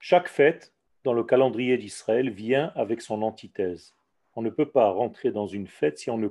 [0.00, 3.94] Chaque fête dans le calendrier d'Israël vient avec son antithèse.
[4.34, 6.28] On ne peut pas rentrer dans une fête si on ne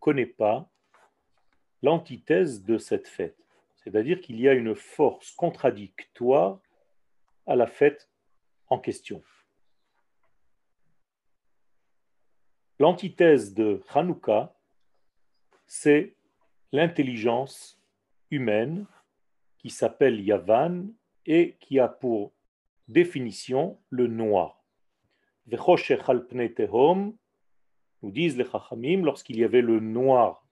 [0.00, 0.68] connaît pas
[1.82, 3.36] l'antithèse de cette fête.
[3.76, 6.58] C'est-à-dire qu'il y a une force contradictoire
[7.46, 8.10] à la fête
[8.68, 9.22] en question.
[12.78, 14.55] L'antithèse de Hanouka,
[15.66, 16.14] c'est
[16.72, 17.80] l'intelligence
[18.30, 18.86] humaine
[19.58, 20.88] qui s'appelle Yavan
[21.26, 22.32] et qui a pour
[22.88, 24.64] définition le noir.
[28.02, 30.46] Nous disent les Chachamim, lorsqu'il y avait le noir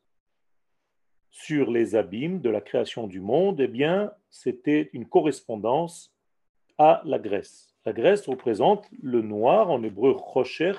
[1.31, 6.15] sur les abîmes de la création du monde, eh bien, c'était une correspondance
[6.79, 7.75] à la Grèce.
[7.85, 10.75] La Grèce représente le noir, en hébreu Chosher,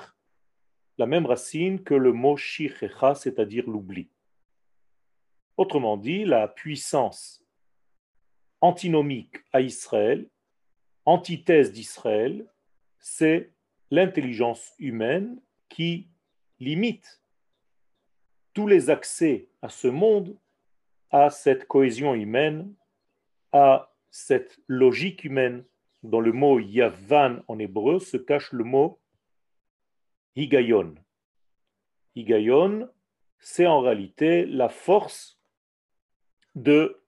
[0.98, 4.08] la même racine que le mot shichecha, c'est-à-dire l'oubli.
[5.56, 7.42] Autrement dit, la puissance
[8.60, 10.28] antinomique à Israël,
[11.04, 12.46] antithèse d'Israël,
[12.98, 13.52] c'est
[13.90, 16.08] l'intelligence humaine qui
[16.58, 17.22] limite
[18.52, 20.36] tous les accès à ce monde,
[21.10, 22.74] à cette cohésion humaine,
[23.52, 25.64] à cette logique humaine.
[26.02, 29.00] Dans le mot yavan en hébreu se cache le mot
[30.36, 30.94] higayon.
[32.14, 32.88] Higayon,
[33.38, 35.35] c'est en réalité la force
[36.56, 37.00] de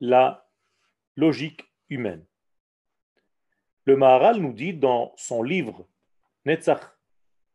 [0.00, 0.48] la
[1.16, 2.24] logique humaine.
[3.84, 5.88] Le Maharal nous dit dans son livre
[6.44, 6.80] Netzach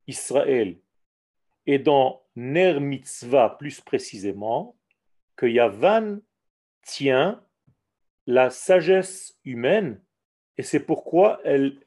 [0.08, 0.78] Israël
[1.66, 4.76] et dans Ner Mitzvah plus précisément
[5.36, 6.20] que Yavan
[6.82, 7.44] tient
[8.26, 10.02] la sagesse humaine
[10.58, 11.80] et c'est pourquoi elle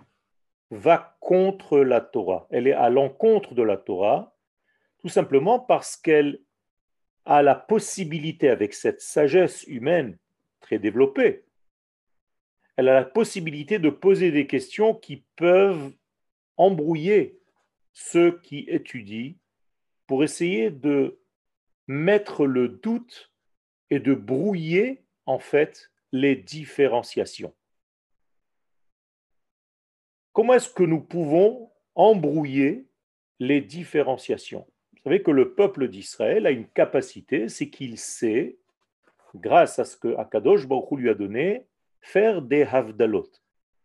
[0.71, 2.47] va contre la Torah.
[2.51, 4.37] Elle est à l'encontre de la Torah,
[4.99, 6.41] tout simplement parce qu'elle
[7.25, 10.17] a la possibilité, avec cette sagesse humaine
[10.61, 11.45] très développée,
[12.77, 15.93] elle a la possibilité de poser des questions qui peuvent
[16.57, 17.39] embrouiller
[17.93, 19.35] ceux qui étudient
[20.07, 21.21] pour essayer de
[21.87, 23.33] mettre le doute
[23.91, 27.55] et de brouiller en fait les différenciations.
[30.33, 32.87] Comment est-ce que nous pouvons embrouiller
[33.41, 34.70] les différenciations?
[35.01, 38.59] Vous savez que le peuple d'Israël a une capacité, c'est qu'il sait,
[39.35, 41.65] grâce à ce que Akadosh Baruch lui a donné,
[42.03, 43.31] faire des havdalot.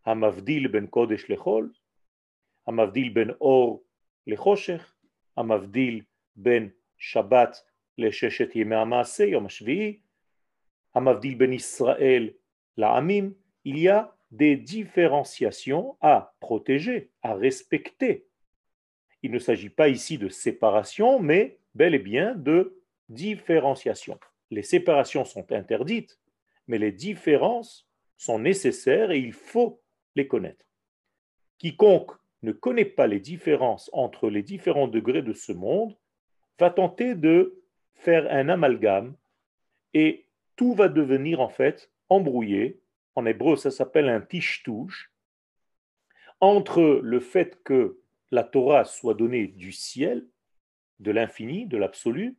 [0.03, 1.71] Hamavdil ben kodesh lechol,
[2.67, 3.81] hamavdil ben or
[4.27, 4.81] lechoshech,
[5.37, 6.03] hamavdil
[6.35, 7.65] ben shabbat
[7.97, 10.01] lesheshet yemei ha'maaseh, yom hashvi'i,
[10.93, 12.35] hamavdil ben Israël
[12.75, 13.33] la'amim.
[13.63, 18.27] Il y a des différenciations à protéger, à respecter.
[19.25, 24.19] Il ne s'agit pas ici de séparation, mais bel et bien de différenciation.
[24.51, 26.19] Les séparations sont interdites,
[26.67, 27.87] mais les différences
[28.17, 29.81] sont nécessaires et il faut
[30.15, 30.63] les connaître.
[31.57, 32.11] Quiconque
[32.43, 35.97] ne connaît pas les différences entre les différents degrés de ce monde
[36.59, 37.63] va tenter de
[37.95, 39.15] faire un amalgame
[39.95, 42.79] et tout va devenir en fait embrouillé
[43.15, 45.11] en hébreu ça s'appelle un tishtouche,
[46.39, 47.97] entre le fait que
[48.35, 50.27] la Torah soit donnée du ciel,
[50.99, 52.37] de l'infini, de l'absolu,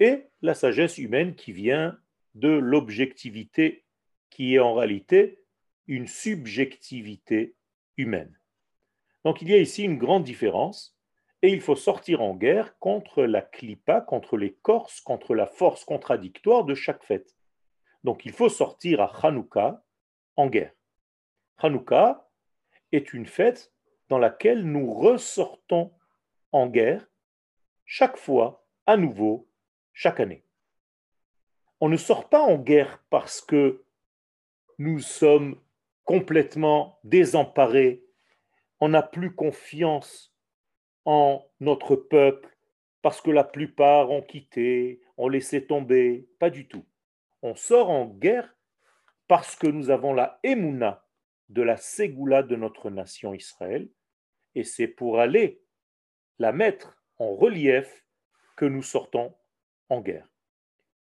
[0.00, 1.98] et la sagesse humaine qui vient
[2.34, 3.84] de l'objectivité,
[4.30, 5.42] qui est en réalité
[5.86, 7.54] une subjectivité
[7.98, 8.38] humaine.
[9.24, 10.96] Donc il y a ici une grande différence,
[11.42, 15.84] et il faut sortir en guerre contre la clipa, contre les corses, contre la force
[15.84, 17.36] contradictoire de chaque fête.
[18.04, 19.84] Donc il faut sortir à Hanouka
[20.36, 20.72] en guerre.
[21.58, 22.26] Hanouka
[22.92, 23.75] est une fête
[24.08, 25.92] dans laquelle nous ressortons
[26.52, 27.06] en guerre
[27.84, 29.48] chaque fois, à nouveau,
[29.92, 30.44] chaque année.
[31.80, 33.84] On ne sort pas en guerre parce que
[34.78, 35.60] nous sommes
[36.04, 38.04] complètement désemparés,
[38.80, 40.34] on n'a plus confiance
[41.04, 42.56] en notre peuple,
[43.02, 46.84] parce que la plupart ont quitté, ont laissé tomber, pas du tout.
[47.42, 48.56] On sort en guerre
[49.28, 51.04] parce que nous avons la émouna
[51.48, 53.88] de la ségoula de notre nation Israël,
[54.56, 55.62] et c'est pour aller
[56.38, 58.04] la mettre en relief
[58.56, 59.36] que nous sortons
[59.90, 60.26] en guerre,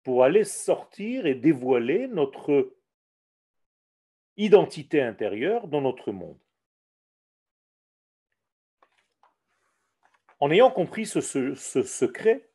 [0.03, 2.75] pour aller sortir et dévoiler notre
[4.35, 6.39] identité intérieure dans notre monde.
[10.39, 12.49] En ayant compris ce, secret,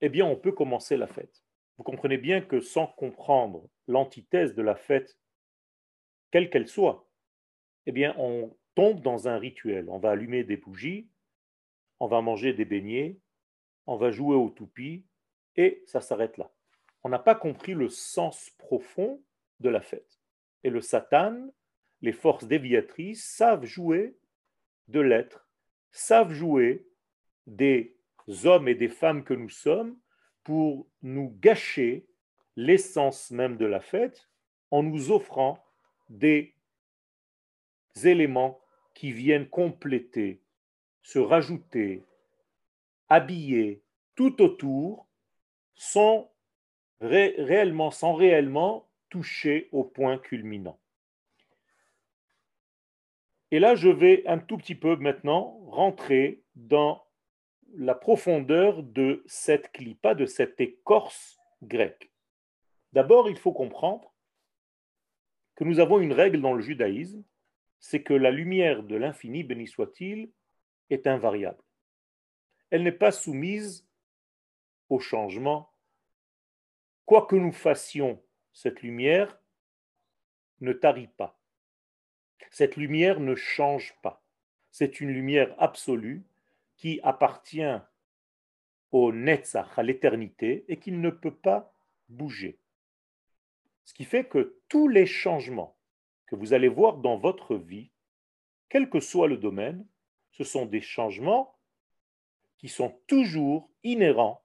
[0.00, 1.44] eh bien, on peut commencer la fête.
[1.76, 5.18] Vous comprenez bien que sans comprendre l'antithèse de la fête,
[6.30, 7.06] quelle qu'elle soit,
[7.86, 9.88] eh bien, on tombe dans un rituel.
[9.88, 11.08] On va allumer des bougies,
[12.00, 13.18] on va manger des beignets,
[13.86, 15.04] on va jouer au toupie,
[15.56, 16.50] et ça s'arrête là.
[17.02, 19.22] On n'a pas compris le sens profond
[19.60, 20.20] de la fête.
[20.64, 21.50] Et le Satan,
[22.00, 24.16] les forces déviatrices, savent jouer
[24.88, 25.46] de l'être,
[25.90, 26.86] savent jouer
[27.46, 27.96] des
[28.44, 29.98] hommes et des femmes que nous sommes
[30.42, 32.06] pour nous gâcher
[32.56, 34.28] l'essence même de la fête
[34.70, 35.64] en nous offrant
[36.08, 36.54] des
[38.02, 38.60] éléments
[38.94, 40.40] qui viennent compléter,
[41.02, 42.02] se rajouter,
[43.08, 43.82] habiller
[44.14, 45.06] tout autour
[45.74, 46.32] sans
[47.00, 50.78] réellement, sans réellement toucher au point culminant.
[53.50, 57.04] Et là, je vais un tout petit peu maintenant rentrer dans
[57.76, 62.10] la profondeur de cette clipa, de cette écorce grecque.
[62.92, 64.12] D'abord, il faut comprendre
[65.56, 67.22] que nous avons une règle dans le judaïsme,
[67.84, 70.30] c'est que la lumière de l'infini, béni soit-il,
[70.88, 71.62] est invariable.
[72.70, 73.86] Elle n'est pas soumise
[74.88, 75.70] au changement.
[77.04, 79.38] Quoi que nous fassions, cette lumière
[80.62, 81.38] ne tarit pas.
[82.50, 84.24] Cette lumière ne change pas.
[84.70, 86.24] C'est une lumière absolue
[86.76, 87.78] qui appartient
[88.92, 91.70] au Netzach, à l'éternité, et qui ne peut pas
[92.08, 92.58] bouger.
[93.84, 95.76] Ce qui fait que tous les changements
[96.26, 97.90] que vous allez voir dans votre vie,
[98.68, 99.86] quel que soit le domaine,
[100.32, 101.56] ce sont des changements
[102.58, 104.44] qui sont toujours inhérents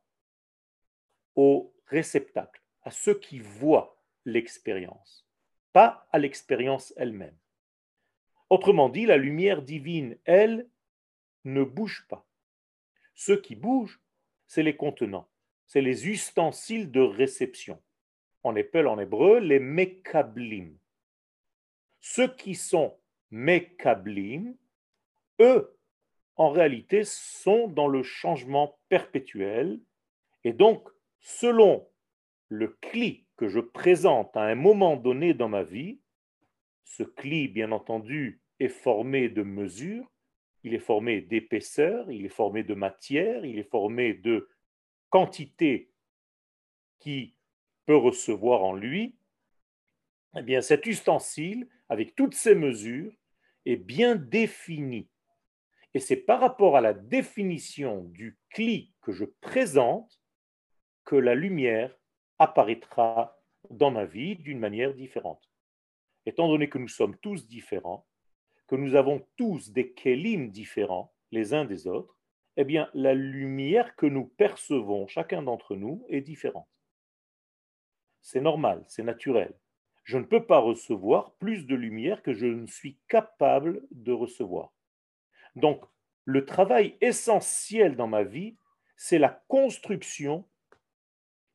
[1.36, 5.28] au réceptacle, à ceux qui voient l'expérience,
[5.74, 7.38] pas à l'expérience elle-même.
[8.50, 10.68] Autrement dit, la lumière divine, elle,
[11.46, 12.28] ne bouge pas.
[13.16, 14.02] Ce qui bouge,
[14.48, 15.30] c'est les contenants,
[15.66, 17.82] c'est les ustensiles de réception
[18.44, 20.78] on appelle en hébreu les mekablim.
[22.00, 22.98] Ceux qui sont
[23.32, 24.56] mekablim,
[25.40, 25.78] eux,
[26.36, 29.80] en réalité, sont dans le changement perpétuel.
[30.44, 30.88] Et donc,
[31.20, 31.88] selon
[32.48, 36.00] le cli que je présente à un moment donné dans ma vie,
[36.84, 40.10] ce cli, bien entendu, est formé de mesures,
[40.64, 44.50] il est formé d'épaisseur, il est formé de matière, il est formé de
[45.10, 45.92] quantité
[47.00, 47.36] qui
[47.94, 49.16] recevoir en lui,
[50.36, 53.14] eh bien cet ustensile, avec toutes ses mesures,
[53.66, 55.10] est bien défini.
[55.94, 60.22] Et c'est par rapport à la définition du cli que je présente
[61.04, 61.98] que la lumière
[62.38, 65.50] apparaîtra dans ma vie d'une manière différente.
[66.26, 68.06] Étant donné que nous sommes tous différents,
[68.68, 72.16] que nous avons tous des kélim différents les uns des autres,
[72.56, 76.70] eh bien la lumière que nous percevons, chacun d'entre nous, est différente.
[78.22, 79.54] C'est normal, c'est naturel.
[80.10, 84.74] Je ne peux pas recevoir plus de lumière que je ne suis capable de recevoir.
[85.56, 85.86] Donc,
[86.26, 88.58] le travail essentiel dans ma vie,
[88.98, 90.50] c'est la construction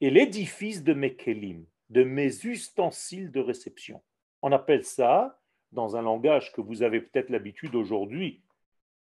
[0.00, 4.04] et l'édifice de mes kelim, de mes ustensiles de réception.
[4.40, 5.40] On appelle ça,
[5.72, 8.44] dans un langage que vous avez peut-être l'habitude aujourd'hui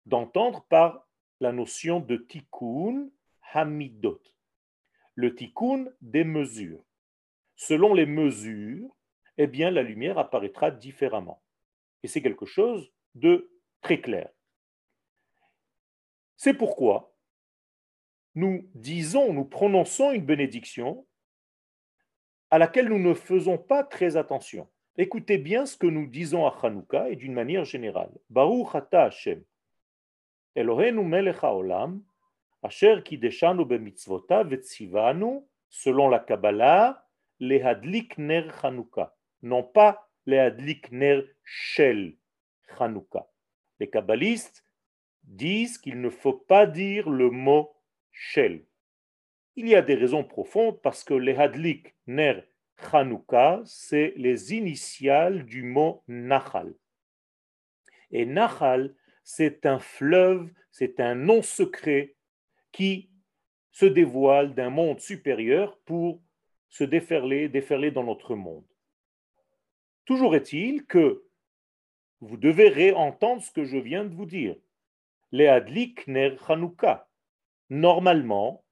[0.06, 1.08] d'entendre, par
[1.40, 3.10] la notion de tikkun
[3.52, 4.22] hamidot.
[5.16, 6.84] Le tikkun des mesures
[7.60, 8.88] selon les mesures,
[9.42, 11.42] eh bien la lumière apparaîtra différemment.
[12.02, 13.50] Et c'est quelque chose de
[13.80, 14.28] très clair.
[16.36, 17.16] C'est pourquoi
[18.34, 21.06] nous disons, nous prononçons une bénédiction
[22.50, 24.68] à laquelle nous ne faisons pas très attention.
[24.98, 28.12] Écoutez bien ce que nous disons à Hanouka et d'une manière générale.
[28.28, 29.42] Baruch ata Hashem.
[30.54, 32.02] Elohenu melech haolam,
[32.62, 37.06] asher kideshanu bemitzvotav vetzivanu, selon la Kabbalah,
[37.38, 42.16] les hadlik ner Hanouka, non pas les hadlik ner shel
[42.78, 43.28] Hanouka.
[43.78, 44.64] Les kabbalistes
[45.24, 47.74] disent qu'il ne faut pas dire le mot
[48.12, 48.64] shel.
[49.56, 52.42] Il y a des raisons profondes parce que les hadlik ner
[53.64, 56.74] c'est les initiales du mot Nahal.
[58.10, 62.16] Et Nahal, c'est un fleuve, c'est un nom secret
[62.72, 63.10] qui
[63.70, 66.22] se dévoile d'un monde supérieur pour
[66.68, 68.64] se déferler, déferler dans notre monde.
[70.10, 71.24] Toujours est-il que
[72.18, 74.56] vous devez réentendre ce que je viens de vous dire.
[75.30, 77.08] Les adlik ner Hanouka.
[77.68, 78.64] Normalement,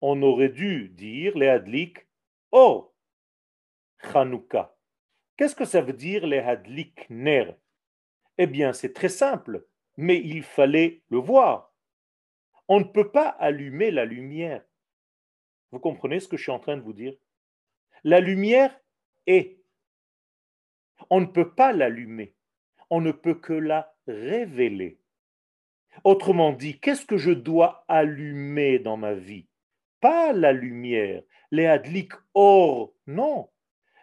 [0.00, 2.06] on aurait dû dire les adlik
[2.50, 2.94] or
[4.14, 4.74] Hanouka.
[5.36, 7.52] Qu'est-ce que ça veut dire les hadlik ner?
[8.38, 9.66] Eh bien, c'est très simple,
[9.98, 11.74] mais il fallait le voir.
[12.68, 14.64] On ne peut pas allumer la lumière.
[15.72, 17.14] Vous comprenez ce que je suis en train de vous dire?
[18.02, 18.74] La lumière
[19.26, 19.58] est.
[21.10, 22.34] On ne peut pas l'allumer.
[22.90, 25.00] On ne peut que la révéler.
[26.04, 29.46] Autrement dit, qu'est-ce que je dois allumer dans ma vie?
[30.00, 31.22] Pas la lumière.
[31.50, 33.48] Les adlik or, non.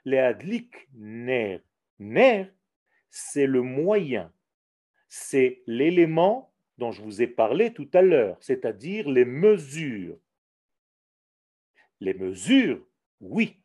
[0.05, 1.62] Les adlik ner.
[2.00, 2.47] Ner,
[3.09, 4.33] c'est le moyen.
[5.07, 10.17] C'est l'élément dont je vous ai parlé tout à l'heure, c'est-à-dire les mesures.
[12.00, 12.85] Les mesures,
[13.21, 13.62] oui,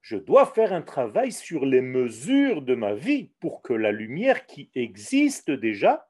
[0.00, 4.46] je dois faire un travail sur les mesures de ma vie pour que la lumière
[4.46, 6.08] qui existe déjà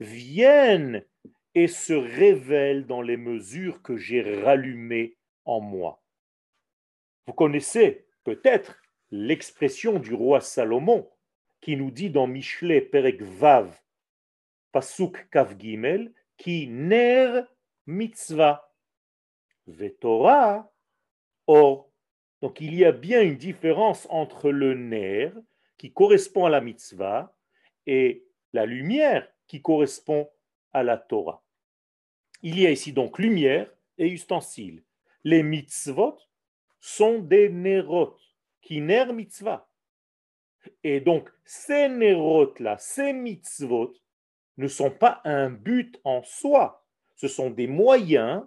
[0.00, 1.04] vienne
[1.54, 6.02] et se révèle dans les mesures que j'ai rallumées en moi.
[7.26, 8.80] Vous connaissez peut-être
[9.10, 11.08] l'expression du roi Salomon
[11.60, 13.80] qui nous dit dans Michelet Perek Vav,
[14.72, 17.42] Pasuk Kav Gimel, qui ner
[17.86, 18.72] mitzvah,
[19.66, 20.72] vetora
[21.46, 21.89] or.
[22.42, 25.32] Donc il y a bien une différence entre le ner
[25.78, 27.34] qui correspond à la mitzvah
[27.86, 30.28] et la lumière qui correspond
[30.72, 31.42] à la Torah.
[32.42, 34.82] Il y a ici donc lumière et ustensile.
[35.24, 36.18] Les mitzvot
[36.80, 38.16] sont des nerot,
[38.62, 39.68] qui ner mitzvah.
[40.82, 43.94] Et donc, ces nerot-là, ces mitzvot,
[44.56, 46.84] ne sont pas un but en soi.
[47.16, 48.44] Ce sont des moyens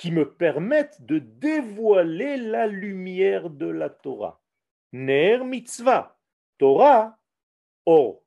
[0.00, 4.40] qui me permettent de dévoiler la lumière de la Torah.
[4.92, 6.18] Ner mitzvah,
[6.56, 7.18] Torah,
[7.84, 8.22] or.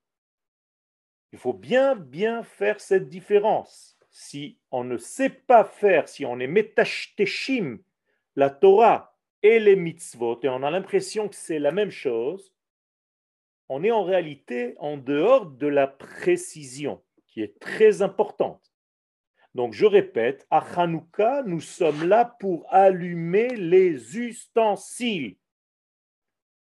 [1.32, 3.98] Il faut bien, bien faire cette différence.
[4.12, 7.80] Si on ne sait pas faire, si on est metashteshim,
[8.36, 12.54] la Torah et les mitzvot, et on a l'impression que c'est la même chose,
[13.68, 18.73] on est en réalité en dehors de la précision, qui est très importante.
[19.54, 25.38] Donc je répète, à Hanouka, nous sommes là pour allumer les ustensiles.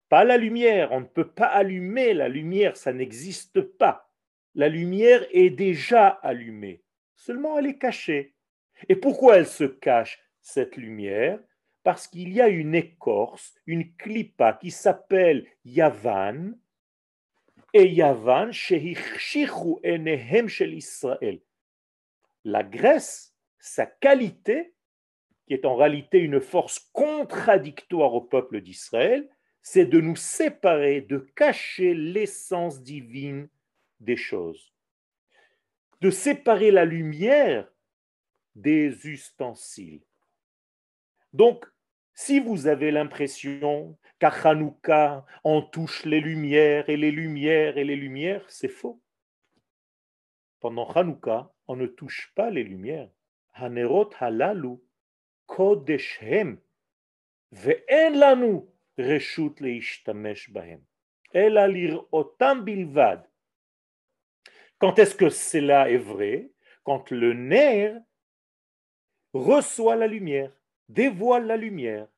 [0.08, 4.10] Pas la lumière, on ne peut pas allumer la lumière, ça n'existe pas.
[4.54, 6.82] La lumière est déjà allumée,
[7.14, 8.34] seulement elle est cachée.
[8.88, 11.38] Et pourquoi elle se cache, cette lumière?
[11.84, 16.52] Parce qu'il y a une écorce, une clipa qui s'appelle Yavan,
[17.72, 18.50] et Yavan,
[20.74, 21.40] Israël.
[22.44, 24.74] La Grèce, sa qualité,
[25.46, 29.28] qui est en réalité une force contradictoire au peuple d'Israël,
[29.62, 33.48] c'est de nous séparer, de cacher l'essence divine
[34.00, 34.72] des choses,
[36.00, 37.72] de séparer la lumière
[38.56, 40.02] des ustensiles.
[41.32, 41.64] Donc,
[42.14, 47.96] si vous avez l'impression qu'à Hanouka, on touche les lumières et les lumières et les
[47.96, 49.00] lumières, c'est faux.
[50.60, 53.08] Pendant Hanouka, on ne touche pas les lumières.
[53.54, 54.76] Hanerot halalu
[55.46, 56.58] kodeshem
[57.52, 58.60] ve'en lanu
[58.98, 60.82] reshut leishtamesh bahem.
[61.32, 63.26] Bilvad
[64.78, 66.50] quand est-ce que cela est vrai?
[66.82, 68.02] Quand le nerf
[69.32, 70.50] reçoit la lumière,
[70.88, 72.08] dévoile la lumière.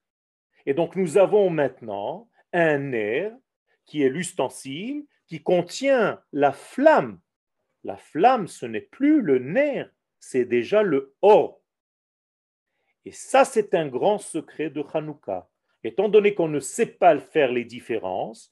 [0.64, 3.36] Et donc nous avons maintenant un nerf
[3.84, 7.20] qui est l'ustensile, qui contient la flamme.
[7.84, 11.60] La flamme, ce n'est plus le nerf, c'est déjà le or.
[13.04, 15.48] Et ça, c'est un grand secret de Hanouka.
[15.82, 18.50] Étant donné qu'on ne sait pas faire les différences,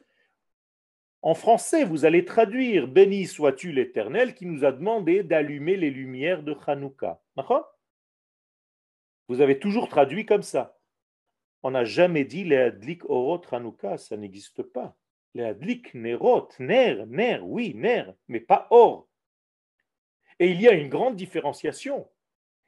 [1.23, 6.43] en français, vous allez traduire Béni sois-tu l'Éternel qui nous a demandé d'allumer les lumières
[6.43, 7.23] de Hanouka.
[9.29, 10.79] Vous avez toujours traduit comme ça.
[11.63, 14.97] On n'a jamais dit les adlik orot Hanouka, ça n'existe pas.
[15.35, 19.09] Les adlik nerot, ner, ner, oui, ner, mais pas or.
[20.39, 22.09] Et il y a une grande différenciation.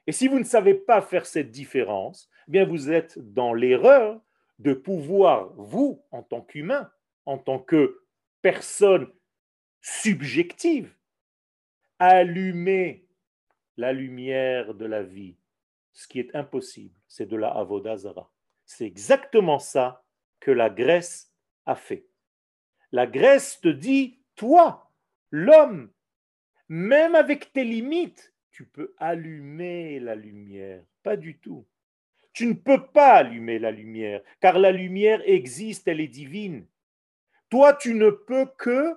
[0.07, 4.21] Et si vous ne savez pas faire cette différence, eh bien vous êtes dans l'erreur
[4.59, 6.91] de pouvoir, vous, en tant qu'humain,
[7.27, 8.03] en tant que
[8.43, 9.11] personne
[9.81, 10.95] subjective,
[11.99, 13.07] allumer
[13.77, 15.37] la lumière de la vie,
[15.93, 18.31] ce qui est impossible, c'est de la avodazara.
[18.67, 20.05] C'est exactement ça
[20.41, 21.33] que la Grèce
[21.67, 22.07] a fait.
[22.93, 24.91] La Grèce te dit, toi,
[25.31, 25.91] l'homme,
[26.69, 30.83] même avec tes limites, tu peux allumer la lumière.
[31.03, 31.67] Pas du tout.
[32.33, 36.67] Tu ne peux pas allumer la lumière, car la lumière existe, elle est divine.
[37.49, 38.97] Toi, tu ne peux que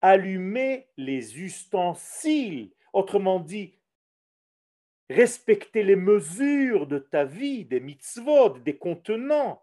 [0.00, 3.78] allumer les ustensiles, autrement dit,
[5.08, 9.62] respecter les mesures de ta vie, des mitzvot, des contenants,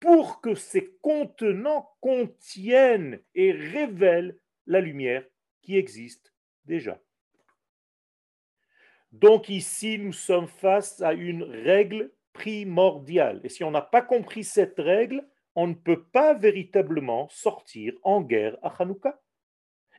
[0.00, 5.24] pour que ces contenants contiennent et révèlent la lumière
[5.62, 6.35] qui existe
[9.12, 13.40] Donc ici, nous sommes face à une règle primordiale.
[13.44, 18.20] Et si on n'a pas compris cette règle, on ne peut pas véritablement sortir en
[18.20, 19.20] guerre à Hanouka.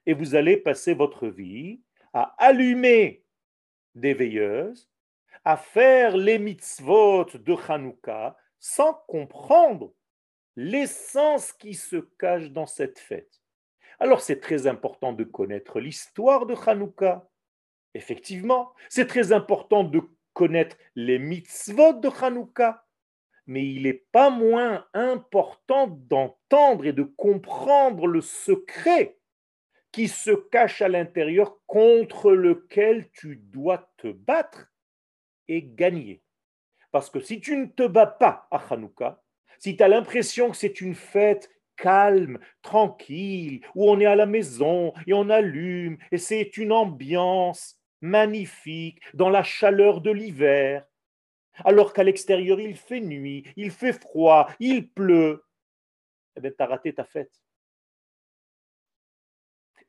[0.06, 1.82] Et vous allez passer votre vie
[2.14, 3.26] à allumer
[3.96, 4.90] des veilleuses,
[5.44, 9.94] à faire les mitzvot de Hanouka sans comprendre
[10.56, 13.42] l'essence qui se cache dans cette fête.
[14.00, 17.27] Alors c'est très important de connaître l'histoire de Hanouka.
[17.94, 20.01] Effectivement, c'est très important de
[20.34, 22.86] connaître les mitzvot de Hanouka,
[23.48, 29.18] mais il n'est pas moins important d'entendre et de comprendre le secret
[29.92, 34.72] qui se cache à l'intérieur contre lequel tu dois te battre
[35.48, 36.22] et gagner.
[36.92, 39.24] Parce que si tu ne te bats pas à Hanouka,
[39.58, 44.26] si tu as l'impression que c'est une fête calme, tranquille, où on est à la
[44.26, 50.86] maison et on allume, et c'est une ambiance magnifique dans la chaleur de l'hiver,
[51.64, 55.44] alors qu'à l'extérieur il fait nuit, il fait froid, il pleut,
[56.36, 57.42] eh bien tu as raté ta fête.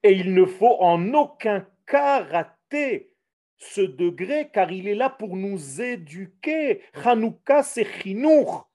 [0.03, 3.13] Et il ne faut en aucun cas rater
[3.57, 6.83] ce degré, car il est là pour nous éduquer.
[7.05, 8.68] Hanouka, c'est chinour.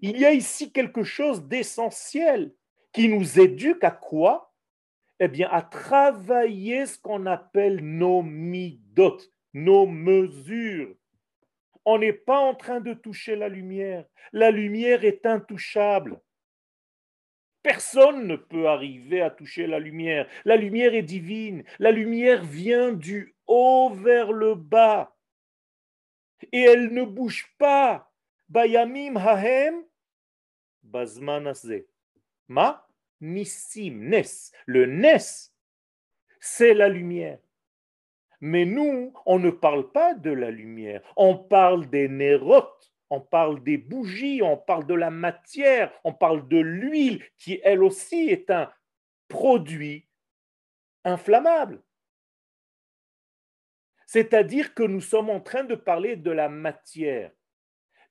[0.00, 2.52] Il y a ici quelque chose d'essentiel
[2.92, 4.52] qui nous éduque à quoi?
[5.20, 9.18] Eh bien, à travailler ce qu'on appelle nos midot,
[9.52, 10.94] nos mesures.
[11.84, 14.04] On n'est pas en train de toucher la lumière.
[14.32, 16.20] La lumière est intouchable.
[17.62, 20.28] Personne ne peut arriver à toucher la lumière.
[20.44, 21.64] La lumière est divine.
[21.78, 25.16] La lumière vient du haut vers le bas.
[26.52, 28.07] Et elle ne bouge pas.
[28.48, 29.84] Bayamim hahem
[32.48, 32.88] Ma
[33.20, 34.52] nissim nes.
[34.66, 35.52] Le nes,
[36.40, 37.38] c'est la lumière.
[38.40, 43.62] Mais nous, on ne parle pas de la lumière, on parle des nérotes, on parle
[43.64, 48.50] des bougies, on parle de la matière, on parle de l'huile qui, elle aussi, est
[48.50, 48.72] un
[49.26, 50.06] produit
[51.04, 51.82] inflammable.
[54.06, 57.32] C'est-à-dire que nous sommes en train de parler de la matière.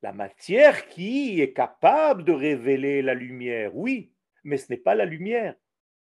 [0.01, 4.11] La matière qui est capable de révéler la lumière, oui,
[4.43, 5.55] mais ce n'est pas la lumière.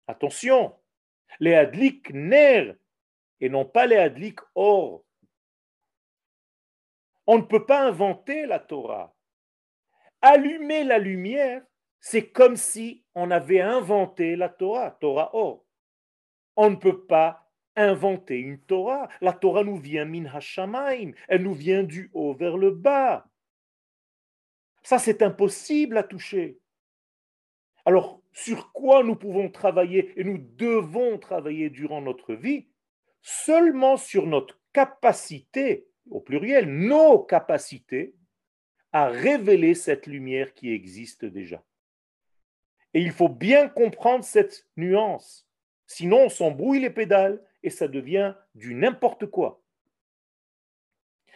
[0.06, 0.74] Attention,
[1.40, 2.74] les adlik ner
[3.40, 5.04] et non pas les adlik or.
[7.26, 9.14] On ne peut pas inventer la Torah.
[10.20, 11.62] Allumer la lumière,
[12.00, 15.64] c'est comme si on avait inventé la Torah, Torah or.
[16.56, 19.08] On ne peut pas inventer une Torah.
[19.20, 23.26] La Torah nous vient min hashamaim, elle nous vient du haut vers le bas.
[24.84, 26.60] Ça, c'est impossible à toucher.
[27.86, 32.68] Alors, sur quoi nous pouvons travailler et nous devons travailler durant notre vie?
[33.22, 38.14] Seulement sur notre capacité, au pluriel, nos capacités
[38.92, 41.64] à révéler cette lumière qui existe déjà.
[42.92, 45.48] Et il faut bien comprendre cette nuance.
[45.86, 49.63] Sinon, on s'embrouille les pédales et ça devient du n'importe quoi.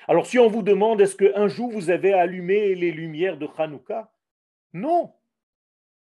[0.08, 4.10] Alors si on vous demande est-ce qu'un jour vous avez allumé les lumières de Hanouka?
[4.72, 5.14] Non.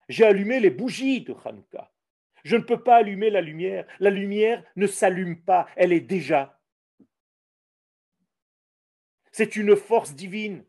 [0.10, 1.92] J'ai allumé les bougies de Hanouka.
[2.44, 3.86] Je ne peux pas allumer la lumière.
[4.00, 6.60] La lumière ne s'allume pas, elle est déjà.
[9.32, 10.66] C'est une force divine.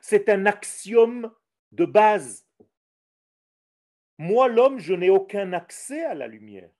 [0.00, 1.32] C'est un axiome
[1.72, 2.46] de base.
[4.18, 6.70] Moi, l'homme, je n'ai aucun accès à la lumière.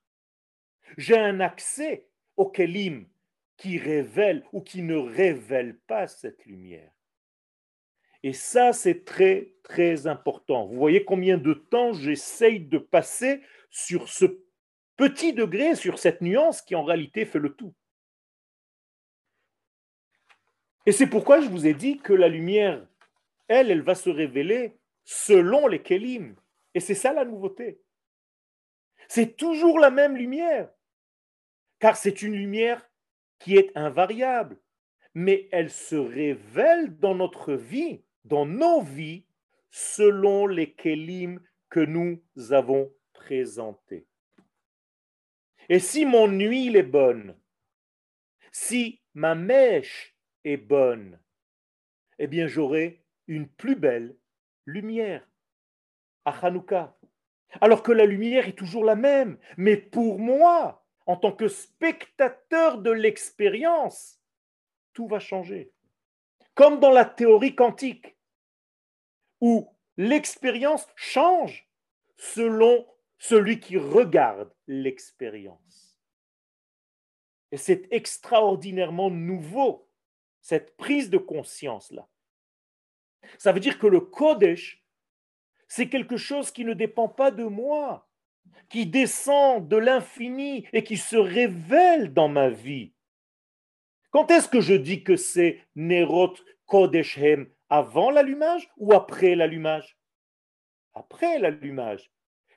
[0.97, 3.09] J'ai un accès au kelim
[3.57, 6.93] qui révèle ou qui ne révèle pas cette lumière.
[8.23, 10.67] Et ça, c'est très, très important.
[10.67, 14.27] Vous voyez combien de temps j'essaye de passer sur ce
[14.97, 17.75] petit degré, sur cette nuance qui en réalité fait le tout.
[20.87, 22.87] Et c'est pourquoi je vous ai dit que la lumière,
[23.49, 26.37] elle, elle va se révéler selon les kelim.
[26.75, 27.81] Et c'est ça la nouveauté.
[29.09, 30.71] C'est toujours la même lumière
[31.79, 32.86] car c'est une lumière
[33.39, 34.59] qui est invariable,
[35.15, 39.27] mais elle se révèle dans notre vie, dans nos vies,
[39.71, 44.07] selon les kélim que nous avons présentés.
[45.69, 47.37] Et si mon huile est bonne,
[48.53, 51.19] si ma mèche est bonne,
[52.19, 54.17] eh bien j'aurai une plus belle
[54.65, 55.29] lumière
[56.25, 56.97] à Hanouka.
[57.61, 62.79] Alors que la lumière est toujours la même, mais pour moi, en tant que spectateur
[62.79, 64.21] de l'expérience,
[64.93, 65.73] tout va changer.
[66.55, 68.17] Comme dans la théorie quantique,
[69.41, 71.69] où l'expérience change
[72.17, 72.87] selon
[73.19, 76.01] celui qui regarde l'expérience.
[77.53, 79.89] Et c'est extraordinairement nouveau,
[80.41, 82.09] cette prise de conscience-là.
[83.39, 84.85] Ça veut dire que le Kodesh,
[85.69, 88.06] c'est quelque chose qui ne dépend pas de moi,
[88.69, 92.93] qui descend de l'infini et qui se révèle dans ma vie.
[94.11, 96.35] Quand est-ce que je dis que c'est Nerot
[96.67, 99.99] Kodeshem avant l'allumage ou après l'allumage?
[100.95, 102.11] Après l'allumage.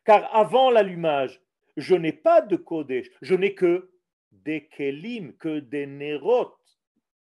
[0.06, 1.41] Car avant l'allumage,
[1.78, 3.91] je n'ai pas de Kodesh, je n'ai que
[4.32, 6.56] des Kelim, que des Nerot.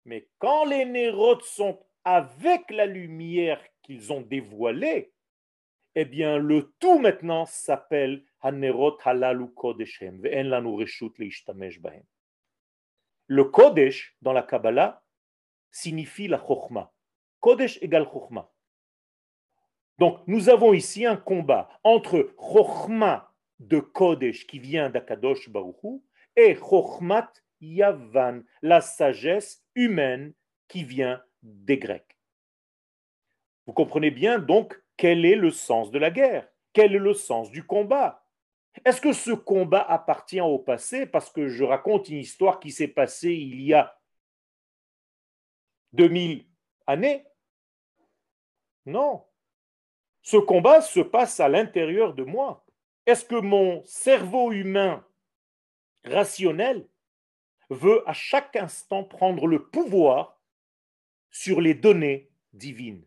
[0.06, 5.14] Mais quand les Nerot sont avec la lumière qu'ils ont dévoilée,
[5.96, 8.24] eh bien, le tout maintenant s'appelle
[13.28, 15.04] Le Kodesh, dans la Kabbalah,
[15.72, 16.94] signifie la Chokhmah.
[17.40, 18.08] Kodesh égale.
[19.98, 26.04] Donc, nous avons ici un combat entre Chokhmah de Kodesh qui vient d'Akadosh Baruchu
[26.36, 27.32] et Chokhmat
[27.62, 30.34] Yavan, la sagesse humaine
[30.68, 32.18] qui vient des Grecs.
[33.66, 37.50] Vous comprenez bien donc quel est le sens de la guerre, quel est le sens
[37.50, 38.25] du combat?
[38.84, 41.06] Est-ce que ce combat appartient au passé?
[41.06, 43.98] Parce que je raconte une histoire qui s'est passée il y a
[45.94, 46.46] 2000
[46.88, 47.26] années
[48.86, 49.26] Non.
[50.22, 52.66] Ce combat se passe à l'intérieur de moi.
[53.06, 55.06] Est-ce que mon cerveau humain
[56.04, 56.88] rationnel
[57.70, 60.42] veut à chaque instant prendre le pouvoir
[61.30, 63.06] sur les données divines?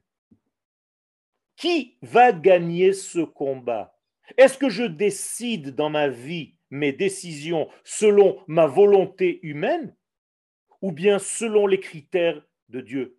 [1.56, 3.97] Qui va gagner ce combat?
[4.36, 9.96] Est-ce que je décide dans ma vie mes décisions selon ma volonté humaine
[10.82, 13.18] ou bien selon les critères de Dieu?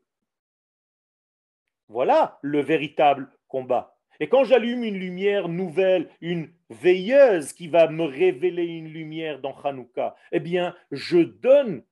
[1.87, 3.97] Voilà le véritable combat.
[4.19, 9.55] Et quand j'allume une lumière nouvelle, une veilleuse qui va me révéler une lumière dans
[9.55, 11.83] Hanouka, eh bien, je donne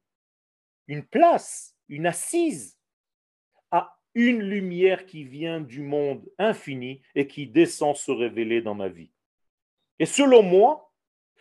[0.88, 2.77] une place, une assise
[4.18, 9.12] une lumière qui vient du monde infini et qui descend se révéler dans ma vie.
[10.00, 10.92] Et selon moi,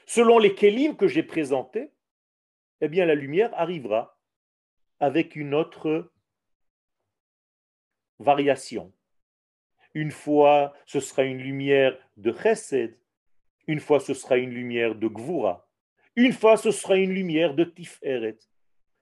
[0.05, 1.91] selon les kélim que j'ai présentés,
[2.83, 4.21] eh bien la lumière arrivera
[5.01, 6.13] avec une autre
[8.19, 8.93] variation.
[9.95, 12.99] Une fois, ce sera une lumière de chesed,
[13.67, 15.67] une fois, ce sera une lumière de gvura,
[16.15, 18.37] une fois, ce sera une lumière de tiferet.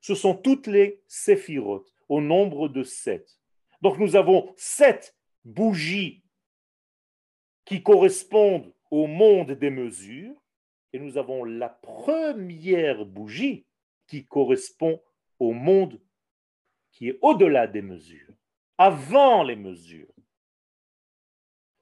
[0.01, 3.41] Ce sont toutes les séphirotes, au nombre de sept.
[3.85, 6.25] Donc nous avons sept bougies
[7.66, 10.35] qui correspondent au monde des mesures,
[10.94, 13.66] et nous avons la première bougie
[14.07, 15.03] qui correspond
[15.38, 16.01] au monde
[16.92, 18.33] qui est au-delà des mesures,
[18.79, 20.14] avant les mesures.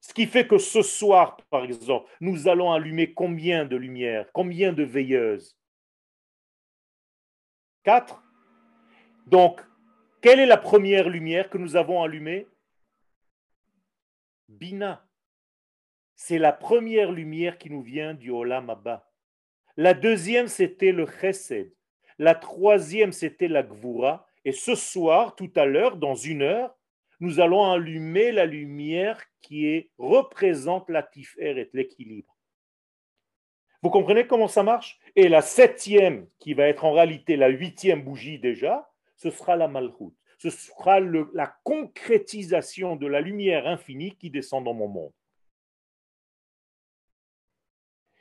[0.01, 4.73] Ce qui fait que ce soir, par exemple, nous allons allumer combien de lumières, combien
[4.73, 5.57] de veilleuses?
[7.83, 8.21] Quatre.
[9.25, 9.61] Donc,
[10.23, 12.47] quelle est la première lumière que nous avons allumée?
[14.47, 15.05] Bina.
[16.15, 19.11] C'est la première lumière qui nous vient du Olam Abba.
[19.75, 21.73] La deuxième, c'était le Chesed.
[22.19, 24.25] La troisième, c'était la Gvura.
[24.45, 26.73] Et ce soir, tout à l'heure, dans une heure,
[27.19, 32.33] nous allons allumer la lumière qui est, représente la Tiferet, l'équilibre.
[33.81, 35.01] Vous comprenez comment ça marche?
[35.17, 38.89] Et la septième, qui va être en réalité la huitième bougie déjà,
[39.23, 40.17] ce sera la malchoute.
[40.37, 45.13] Ce sera la concrétisation de la lumière infinie qui descend dans mon monde.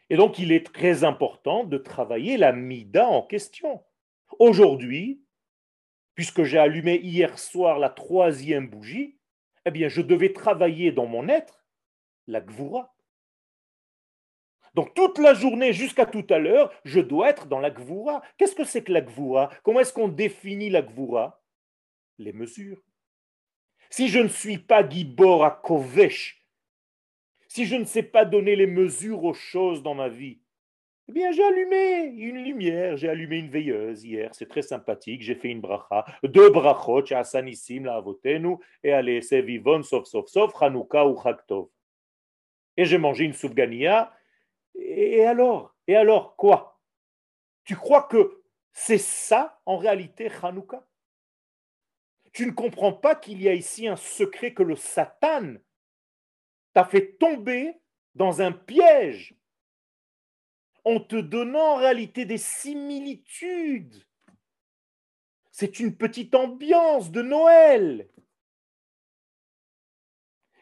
[0.09, 3.83] Et donc, il est très important de travailler la mida en question.
[4.38, 5.25] Aujourd'hui,
[6.15, 9.19] puisque j'ai allumé hier soir la troisième bougie,
[9.65, 11.67] eh bien, je devais travailler dans mon être
[12.29, 12.91] la gvura.
[14.75, 18.23] Donc toute la journée jusqu'à tout à l'heure, je dois être dans la gvura.
[18.39, 19.51] Qu'est-ce que c'est que la gvura?
[19.63, 21.43] Comment est-ce qu'on définit la gvura?
[22.19, 22.83] Les mesures.
[23.91, 25.61] Si je ne suis pas Gibor à
[27.49, 30.41] si je ne sais pas donner les mesures aux choses dans ma vie,
[31.09, 35.35] eh bien, j'ai allumé une lumière, j'ai allumé une veilleuse hier, c'est très sympathique, j'ai
[35.35, 40.55] fait une bracha, deux brachot, Asanissim, la avotenu, et allez, c'est vivon, sauf, sauf, sauf,
[40.63, 41.69] Hanouka ou Chaktov.
[42.79, 44.11] Et j'ai mangé une soufgania,
[44.85, 45.75] et alors?
[45.87, 46.81] Et alors quoi?
[47.64, 48.42] Tu crois que
[48.73, 50.87] c'est ça en réalité Hanouka?
[52.33, 55.55] Tu ne comprends pas qu'il y a ici un secret que le Satan
[56.73, 57.75] t'a fait tomber
[58.14, 59.35] dans un piège
[60.85, 64.05] en te donnant en réalité des similitudes.
[65.51, 68.09] C'est une petite ambiance de Noël.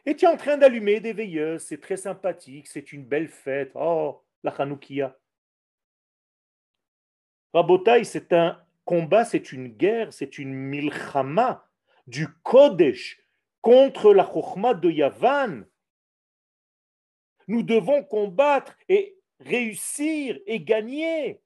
[0.05, 3.71] Et tu es en train d'allumer des veilleuses, c'est très sympathique, c'est une belle fête.
[3.75, 5.17] Oh, la Hanoukia.
[7.53, 11.67] Rabotai, c'est un combat, c'est une guerre, c'est une milchama
[12.07, 13.21] du Kodesh
[13.61, 15.63] contre la Chokhmah de Yavan.
[17.47, 21.41] Nous devons combattre et réussir et gagner.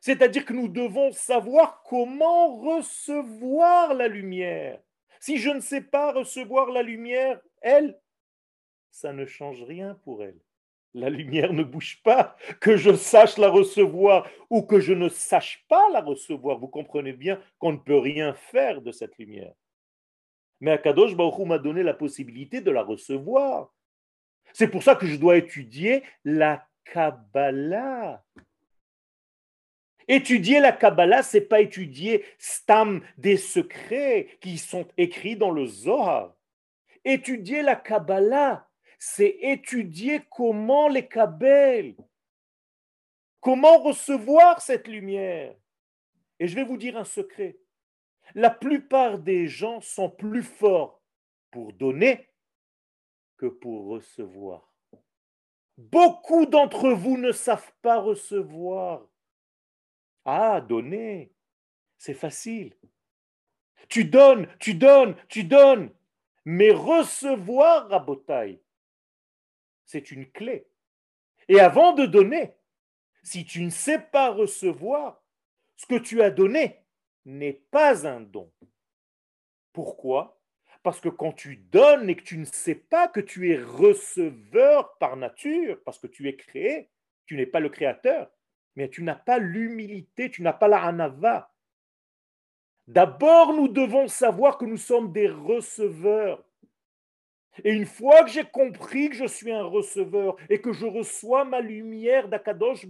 [0.00, 4.80] C'est-à-dire que nous devons savoir comment recevoir la lumière.
[5.20, 7.98] Si je ne sais pas recevoir la lumière, elle,
[8.90, 10.40] ça ne change rien pour elle.
[10.94, 15.66] La lumière ne bouge pas, que je sache la recevoir ou que je ne sache
[15.68, 16.58] pas la recevoir.
[16.58, 19.52] Vous comprenez bien qu'on ne peut rien faire de cette lumière.
[20.60, 23.74] Mais Akadosh Baruch m'a donné la possibilité de la recevoir.
[24.54, 28.24] C'est pour ça que je dois étudier la Kabbalah.
[30.08, 36.34] Étudier la Kabbalah, c'est pas étudier stam des secrets qui sont écrits dans le Zohar.
[37.04, 41.94] Étudier la Kabbalah, c'est étudier comment les Kabbales,
[43.40, 45.54] comment recevoir cette lumière.
[46.38, 47.58] Et je vais vous dire un secret.
[48.34, 51.00] La plupart des gens sont plus forts
[51.50, 52.28] pour donner
[53.36, 54.72] que pour recevoir.
[55.78, 59.06] Beaucoup d'entre vous ne savent pas recevoir.
[60.28, 61.32] Ah, donner,
[61.98, 62.74] c'est facile.
[63.88, 65.90] Tu donnes, tu donnes, tu donnes.
[66.44, 68.60] Mais recevoir, Rabotai,
[69.84, 70.66] c'est une clé.
[71.48, 72.56] Et avant de donner,
[73.22, 75.22] si tu ne sais pas recevoir,
[75.76, 76.84] ce que tu as donné
[77.24, 78.52] n'est pas un don.
[79.72, 80.40] Pourquoi?
[80.82, 84.96] Parce que quand tu donnes et que tu ne sais pas que tu es receveur
[84.98, 86.90] par nature, parce que tu es créé,
[87.26, 88.28] tu n'es pas le créateur,
[88.76, 91.50] mais tu n'as pas l'humilité, tu n'as pas la anava.
[92.86, 96.44] D'abord, nous devons savoir que nous sommes des receveurs.
[97.64, 101.44] Et une fois que j'ai compris que je suis un receveur et que je reçois
[101.44, 102.86] ma lumière d'Akadosh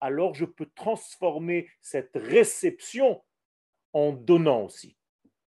[0.00, 3.22] alors je peux transformer cette réception
[3.92, 4.96] en donnant aussi.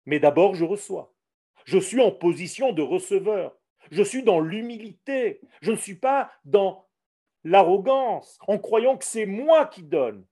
[0.06, 1.13] Mais d'abord, je reçois.
[1.65, 3.58] Je suis en position de receveur.
[3.89, 5.41] Je suis dans l'humilité.
[5.62, 6.86] Je ne suis pas dans
[7.43, 10.25] l'arrogance en croyant que c'est moi qui donne.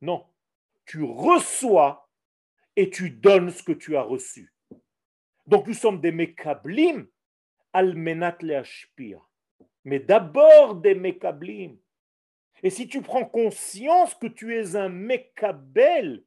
[0.00, 0.26] Non,
[0.86, 2.08] tu reçois
[2.76, 4.52] et tu donnes ce que tu as reçu.
[5.46, 7.06] Donc nous sommes des mekablim
[7.72, 9.20] almenat leashpir.
[9.84, 11.78] Mais d'abord des mekablim.
[12.62, 16.24] Et si tu prends conscience que tu es un mekabel,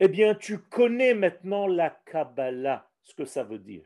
[0.00, 3.84] eh bien tu connais maintenant la Kabbalah, ce que ça veut dire.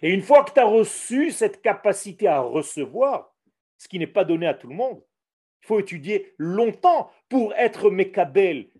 [0.00, 3.34] Et une fois que tu as reçu cette capacité à recevoir,
[3.76, 5.02] ce qui n'est pas donné à tout le monde,
[5.62, 8.70] il faut étudier longtemps pour être Mekabel,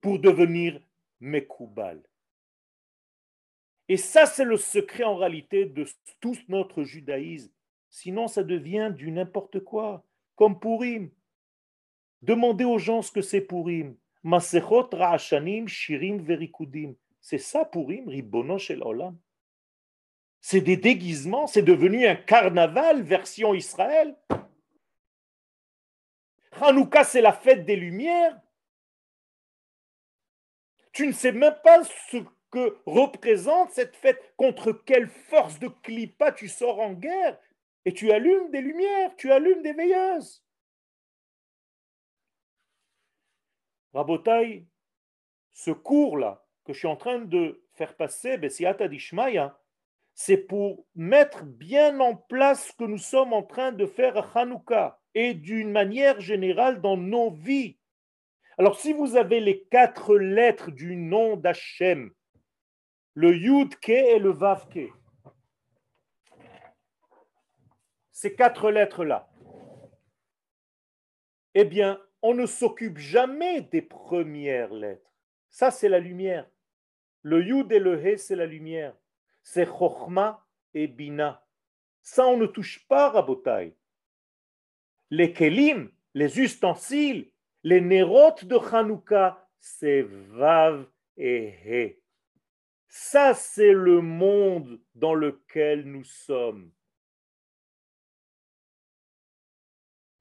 [0.00, 0.80] pour devenir
[1.20, 2.02] Mekoubal.
[3.88, 5.84] Et ça, c'est le secret en réalité de
[6.20, 7.52] tout notre judaïsme.
[7.88, 10.04] Sinon, ça devient du n'importe quoi,
[10.36, 11.10] comme Purim.
[12.22, 13.96] Demandez aux gens ce que c'est Purim.
[14.22, 16.94] Masechot Ra'ashanim Shirim Verikudim.
[17.20, 19.18] C'est ça Purim, Ribono Shel Olam.
[20.40, 24.16] C'est des déguisements, c'est devenu un carnaval version Israël.
[26.52, 28.40] Hanouka, c'est la fête des Lumières.
[30.92, 32.18] Tu ne sais même pas ce
[32.50, 37.38] que représente cette fête, contre quelle force de clipa tu sors en guerre,
[37.84, 40.44] et tu allumes des lumières, tu allumes des veilleuses.
[43.94, 44.66] Rabotai,
[45.52, 49.59] ce cours-là que je suis en train de faire passer, Bessiata Dishmaya,
[50.14, 54.40] c'est pour mettre bien en place ce que nous sommes en train de faire à
[54.40, 57.78] Hanouka et d'une manière générale dans nos vies.
[58.58, 62.12] Alors, si vous avez les quatre lettres du nom d'Hachem,
[63.14, 64.90] le Yud-Ke et le Vav-Ke,
[68.12, 69.30] ces quatre lettres-là,
[71.54, 75.10] eh bien, on ne s'occupe jamais des premières lettres.
[75.48, 76.46] Ça, c'est la lumière.
[77.22, 78.94] Le Yud et le He, c'est la lumière
[79.52, 81.44] c'est Chochma et Bina.
[82.02, 83.76] Ça, on ne touche pas, Rabotai.
[85.10, 87.32] Les Kelim, les ustensiles,
[87.64, 90.86] les nérotes de Hanouka, c'est Vav
[91.16, 92.00] et He.
[92.86, 96.70] Ça, c'est le monde dans lequel nous sommes.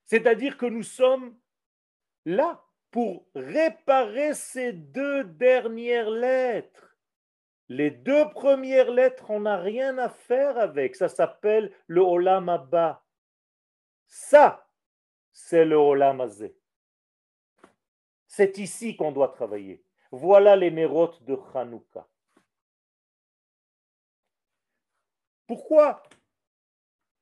[0.06, 1.38] C'est-à-dire que nous sommes
[2.26, 6.89] là pour réparer ces deux dernières lettres.
[7.70, 10.96] Les deux premières lettres, on n'a rien à faire avec.
[10.96, 13.06] Ça s'appelle le Olam Abba.
[14.08, 14.68] Ça,
[15.32, 16.56] c'est le Olam Azé.
[18.28, 19.84] C'est ici qu'on doit travailler.
[20.12, 22.08] Voilà les mérotes de Hanouka.
[25.46, 26.02] Pourquoi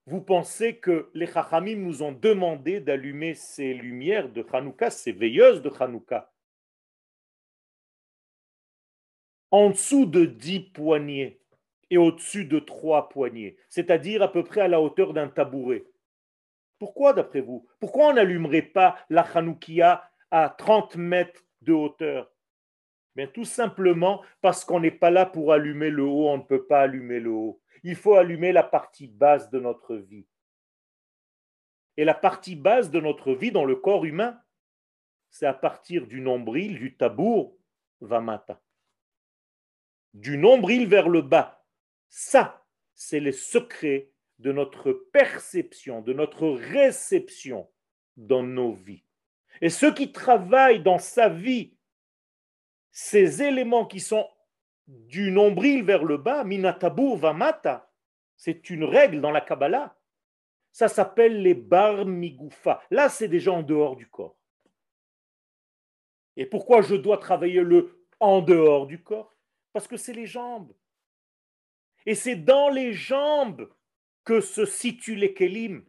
[0.05, 5.61] vous pensez que les Chachamim nous ont demandé d'allumer ces lumières de Hanouka, ces veilleuses
[5.61, 6.31] de Hanouka?
[9.51, 11.41] En dessous de 10 poignées
[11.89, 15.85] et au-dessus de 3 poignées, c'est-à-dire à peu près à la hauteur d'un tabouret.
[16.79, 17.67] Pourquoi d'après vous?
[17.79, 22.31] Pourquoi on n'allumerait pas la Hanoukia à 30 mètres de hauteur?
[23.33, 26.81] Tout simplement parce qu'on n'est pas là pour allumer le haut, on ne peut pas
[26.81, 27.59] allumer le haut.
[27.81, 30.27] Il faut allumer la partie basse de notre vie.
[31.95, 34.39] Et la partie basse de notre vie dans le corps humain,
[35.31, 37.57] c'est à partir du nombril, du tabour,
[38.01, 38.61] vamata.
[40.17, 41.63] Du nombril vers le bas.
[42.09, 47.69] Ça, c'est le secret de notre perception, de notre réception
[48.15, 49.03] dans nos vies.
[49.61, 51.77] Et ceux qui travaillent dans sa vie,
[52.89, 54.27] ces éléments qui sont
[54.87, 57.91] du nombril vers le bas, minatabur vamata,
[58.35, 59.95] c'est une règle dans la Kabbalah.
[60.71, 62.81] Ça s'appelle les bar migoufa.
[62.89, 64.39] Là, c'est déjà en dehors du corps.
[66.35, 69.36] Et pourquoi je dois travailler le en dehors du corps?
[69.77, 70.73] Parce que c'est les jambes.
[72.07, 73.71] Et c'est dans les jambes
[74.23, 75.85] que se situent les kelim.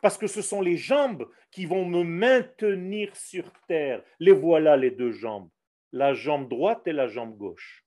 [0.00, 4.04] Parce que ce sont les jambes qui vont me maintenir sur terre.
[4.20, 5.50] Les voilà, les deux jambes.
[5.90, 7.84] La jambe droite et la jambe gauche.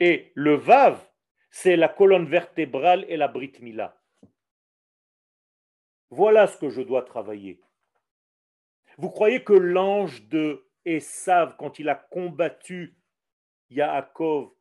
[0.00, 1.00] Et le vav,
[1.52, 4.02] c'est la colonne vertébrale et la brit mila.
[6.10, 7.60] Voilà ce que je dois travailler.
[8.96, 12.97] Vous croyez que l'ange de Esav, quand il a combattu
[13.70, 14.52] Yaakov,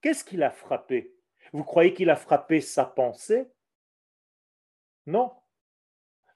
[0.00, 1.14] qu'est-ce qu'il a frappé?
[1.52, 3.50] Vous croyez qu'il a frappé sa pensée?
[5.06, 5.32] Non.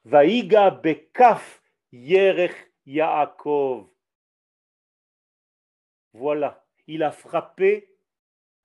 [0.04, 3.88] Vaïga bekaf yerech Yaakov.
[6.12, 7.96] Voilà, il a frappé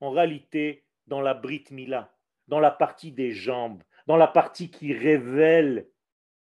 [0.00, 2.16] en réalité dans la Brit Mila,
[2.48, 5.88] dans la partie des jambes, dans la partie qui révèle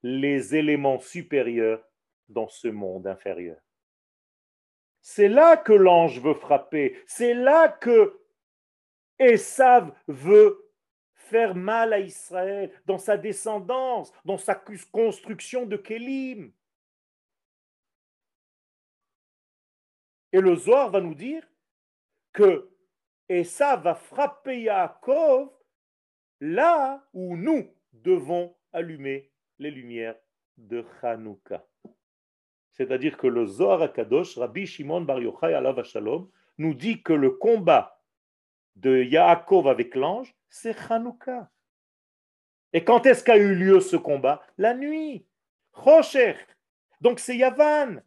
[0.02, 1.82] les éléments supérieurs
[2.28, 3.63] dans ce monde inférieur.
[5.06, 8.18] C'est là que l'ange veut frapper, c'est là que
[9.18, 10.72] Esav veut
[11.12, 16.50] faire mal à Israël, dans sa descendance, dans sa construction de Kélim.
[20.32, 21.46] Et le Zohar va nous dire
[22.32, 22.70] que
[23.44, 25.50] ça va frapper Yaakov
[26.40, 30.16] là où nous devons allumer les lumières
[30.56, 31.62] de Hanouka.
[32.74, 37.30] C'est-à-dire que le Zohar Akadosh, Rabbi Shimon Bar Yochai Alav Shalom, nous dit que le
[37.30, 38.00] combat
[38.76, 41.50] de Yaakov avec l'ange, c'est Hanouka.
[42.72, 44.42] Et quand est-ce qu'a eu lieu ce combat?
[44.58, 45.24] La nuit.
[45.72, 46.34] Rocher.
[47.00, 48.02] Donc c'est Yavan.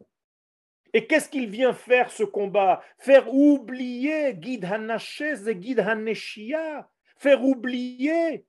[0.92, 2.82] Et qu'est-ce qu'il vient faire ce combat?
[2.98, 6.88] Faire oublier Guide Hanachez et Guide Haneshia.
[7.16, 8.44] Faire oublier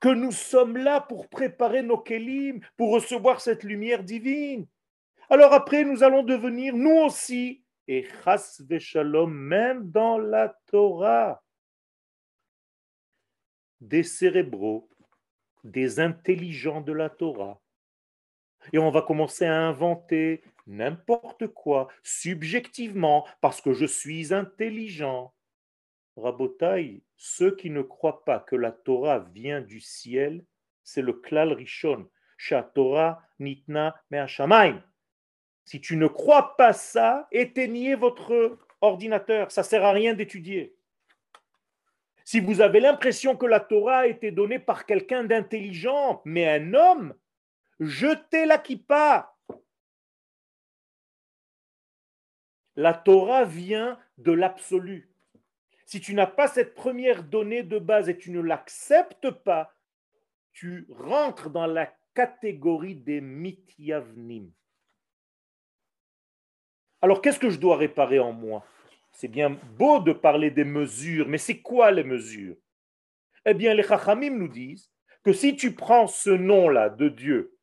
[0.00, 4.66] que nous sommes là pour préparer nos kelim, pour recevoir cette lumière divine.
[5.30, 11.42] Alors après, nous allons devenir, nous aussi, et chas shalom, même dans la Torah,
[13.80, 14.88] des cérébraux,
[15.64, 17.60] des intelligents de la Torah.
[18.72, 25.34] Et on va commencer à inventer n'importe quoi, subjectivement, parce que je suis intelligent.
[26.16, 30.44] Rabotai, ceux qui ne croient pas que la Torah vient du ciel,
[30.82, 32.08] c'est le klal rishon.
[32.74, 34.82] Torah nitna me'ashamaim.
[35.68, 39.52] Si tu ne crois pas ça, éteignez votre ordinateur.
[39.52, 40.74] Ça sert à rien d'étudier.
[42.24, 46.72] Si vous avez l'impression que la Torah a été donnée par quelqu'un d'intelligent, mais un
[46.72, 47.14] homme,
[47.80, 49.36] jetez la kippa.
[52.74, 55.10] La Torah vient de l'absolu.
[55.84, 59.74] Si tu n'as pas cette première donnée de base et tu ne l'acceptes pas,
[60.52, 64.50] tu rentres dans la catégorie des mityavnim.
[67.00, 68.64] Alors qu'est-ce que je dois réparer en moi?
[69.12, 72.56] C'est bien beau de parler des mesures, mais c'est quoi les mesures?
[73.46, 74.90] Eh bien, les Chachamim nous disent
[75.22, 77.56] que si tu prends ce nom-là de Dieu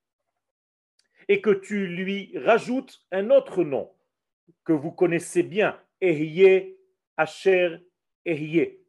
[1.28, 3.92] et que tu lui rajoutes un autre nom,
[4.64, 6.78] que vous connaissez bien, Ehye,
[7.18, 7.78] Asher,
[8.26, 8.80] Ehye.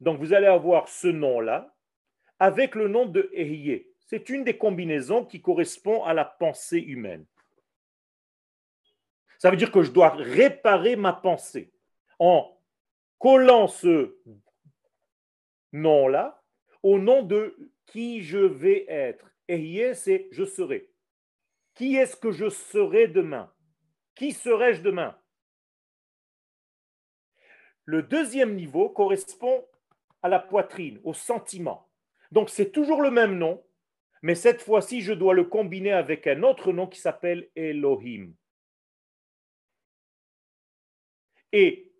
[0.00, 1.74] Donc vous allez avoir ce nom-là
[2.38, 3.86] avec le nom de Ehye.
[4.06, 7.24] C'est une des combinaisons qui correspond à la pensée humaine.
[9.44, 11.70] Ça veut dire que je dois réparer ma pensée
[12.18, 12.58] en
[13.18, 14.16] collant ce
[15.72, 16.42] nom-là
[16.82, 19.30] au nom de qui je vais être.
[19.48, 20.90] Ehye, c'est je serai.
[21.74, 23.52] Qui est-ce que je serai demain?
[24.14, 25.14] Qui serais-je demain?
[27.84, 29.68] Le deuxième niveau correspond
[30.22, 31.90] à la poitrine, au sentiment.
[32.32, 33.62] Donc c'est toujours le même nom,
[34.22, 38.32] mais cette fois-ci, je dois le combiner avec un autre nom qui s'appelle Elohim.
[41.56, 41.92] Et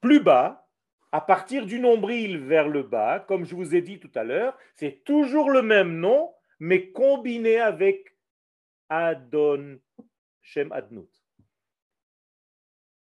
[0.00, 0.68] plus bas,
[1.12, 4.58] à partir du nombril vers le bas, comme je vous ai dit tout à l'heure,
[4.74, 8.16] c'est toujours le même nom, mais combiné avec
[8.88, 9.78] Adon,
[10.42, 11.08] Shem Adnut.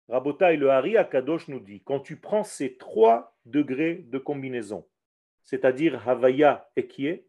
[0.08, 4.88] Rabota et le Hari Akadosh nous dit, quand tu prends ces trois degrés de combinaison,
[5.42, 7.24] c'est-à-dire Havaya Ekie,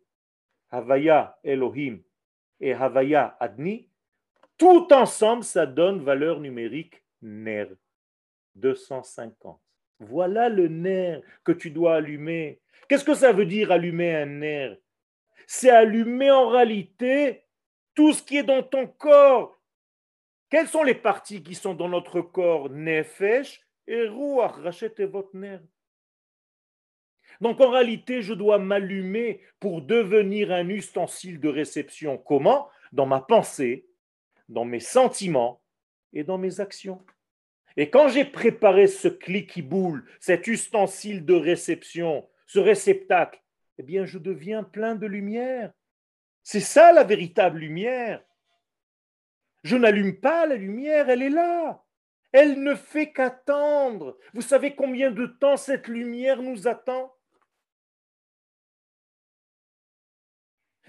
[0.70, 2.02] Havaya Elohim
[2.60, 3.88] et Havaya Adni,
[4.58, 7.68] tout ensemble, ça donne valeur numérique NER
[8.58, 9.60] 250.
[10.00, 12.60] Voilà le nerf que tu dois allumer.
[12.88, 14.76] Qu'est-ce que ça veut dire allumer un nerf?
[15.46, 17.44] C'est allumer en réalité
[17.94, 19.60] tout ce qui est dans ton corps.
[20.50, 22.70] Quelles sont les parties qui sont dans notre corps?
[22.70, 25.60] Nefesh et Ruach, rachetez votre nerf.
[27.40, 32.18] Donc en réalité, je dois m'allumer pour devenir un ustensile de réception.
[32.18, 32.68] Comment?
[32.92, 33.86] Dans ma pensée,
[34.48, 35.62] dans mes sentiments
[36.12, 37.04] et dans mes actions.
[37.78, 39.06] Et quand j'ai préparé ce
[39.62, 43.40] boule, cet ustensile de réception, ce réceptacle,
[43.78, 45.72] eh bien, je deviens plein de lumière.
[46.42, 48.20] C'est ça la véritable lumière.
[49.62, 51.84] Je n'allume pas la lumière, elle est là.
[52.32, 54.18] Elle ne fait qu'attendre.
[54.34, 57.14] Vous savez combien de temps cette lumière nous attend?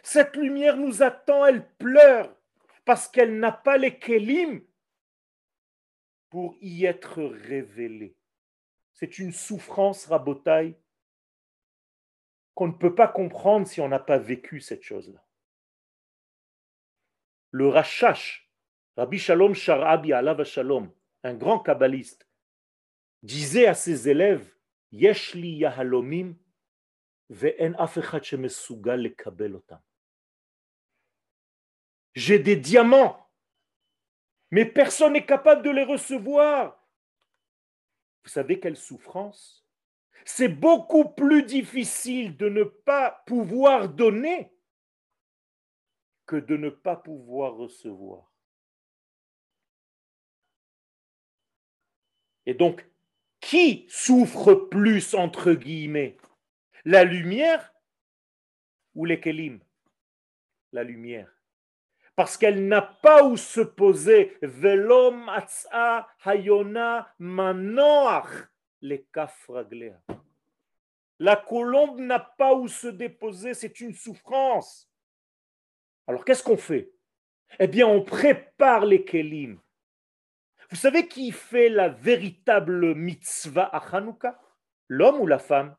[0.01, 2.35] Cette lumière nous attend, elle pleure
[2.83, 4.63] parce qu'elle n'a pas les kélim
[6.29, 8.15] pour y être révélé.
[8.93, 10.75] C'est une souffrance rabotaille
[12.53, 15.25] qu'on ne peut pas comprendre si on n'a pas vécu cette chose-là.
[17.51, 18.51] Le Rachash,
[18.97, 20.91] Rabbi Shalom Sharabi Alav Shalom,
[21.23, 22.27] un grand kabbaliste,
[23.23, 24.53] disait à ses élèves
[24.91, 26.35] Yeshli Yahalomim
[27.29, 27.73] ve'en.
[32.15, 33.28] J'ai des diamants
[34.51, 36.87] mais personne n'est capable de les recevoir.
[38.23, 39.65] Vous savez quelle souffrance?
[40.25, 44.53] C'est beaucoup plus difficile de ne pas pouvoir donner
[46.25, 48.31] que de ne pas pouvoir recevoir.
[52.45, 52.85] Et donc,
[53.39, 56.17] qui souffre plus, entre guillemets?
[56.85, 57.73] La lumière
[58.93, 59.59] ou les kelim?
[60.71, 61.38] La lumière
[62.19, 64.37] parce qu'elle n'a pas où se poser.
[64.41, 65.31] Velom
[66.25, 68.49] hayona manoach
[68.81, 69.07] les
[71.17, 74.91] La colombe n'a pas où se déposer, c'est une souffrance.
[76.07, 76.91] Alors qu'est-ce qu'on fait?
[77.57, 79.57] Eh bien, on prépare les kelim.
[80.71, 84.37] Vous savez qui fait la véritable mitzvah à Hanouka?
[84.89, 85.73] L'homme ou la femme?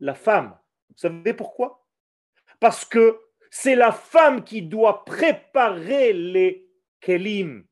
[0.00, 0.58] La femme.
[0.88, 1.86] Vous savez pourquoi?
[2.58, 3.20] Parce que
[3.54, 7.66] c'est la femme qui doit préparer les kelim.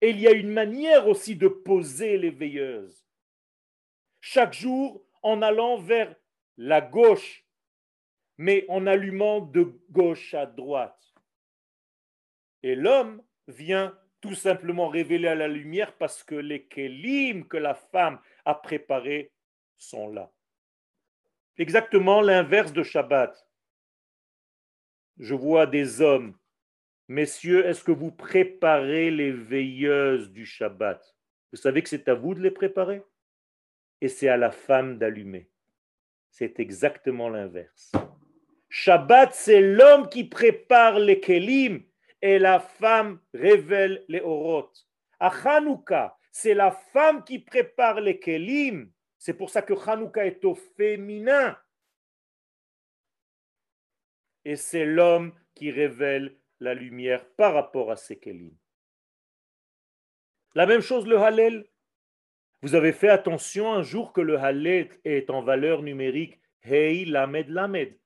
[0.00, 3.06] Et il y a une manière aussi de poser les veilleuses.
[4.20, 6.12] Chaque jour, en allant vers
[6.56, 7.46] la gauche,
[8.36, 11.14] mais en allumant de gauche à droite.
[12.64, 17.74] Et l'homme vient tout simplement révéler à la lumière parce que les kelim que la
[17.74, 19.30] femme a préparés
[19.78, 20.32] sont là.
[21.58, 23.46] Exactement l'inverse de Shabbat
[25.18, 26.36] je vois des hommes.
[27.08, 31.14] Messieurs, est-ce que vous préparez les veilleuses du Shabbat?
[31.52, 33.02] Vous savez que c'est à vous de les préparer?
[34.00, 35.50] Et c'est à la femme d'allumer.
[36.30, 37.92] C'est exactement l'inverse.
[38.68, 41.82] Shabbat, c'est l'homme qui prépare les kelim
[42.20, 44.72] et la femme révèle les orot.
[45.20, 48.90] À Hanouka, c'est la femme qui prépare les kelim.
[49.18, 51.56] C'est pour ça que Hanouka est au féminin
[54.44, 58.52] et c'est l'homme qui révèle la lumière par rapport à ses kelim.
[60.54, 61.66] La même chose le Hallel.
[62.62, 67.48] Vous avez fait attention un jour que le Hallel est en valeur numérique Hey Lamed
[67.48, 67.98] Lamed.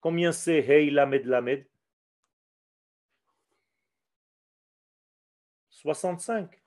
[0.00, 1.66] Combien c'est Hey Lamed Lamed?
[5.70, 6.58] 65.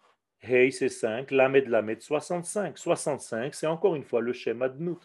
[0.41, 2.77] Hey c'est 5, Lamed Lamed 65.
[2.77, 4.99] 65 c'est encore une fois le schéma de nous.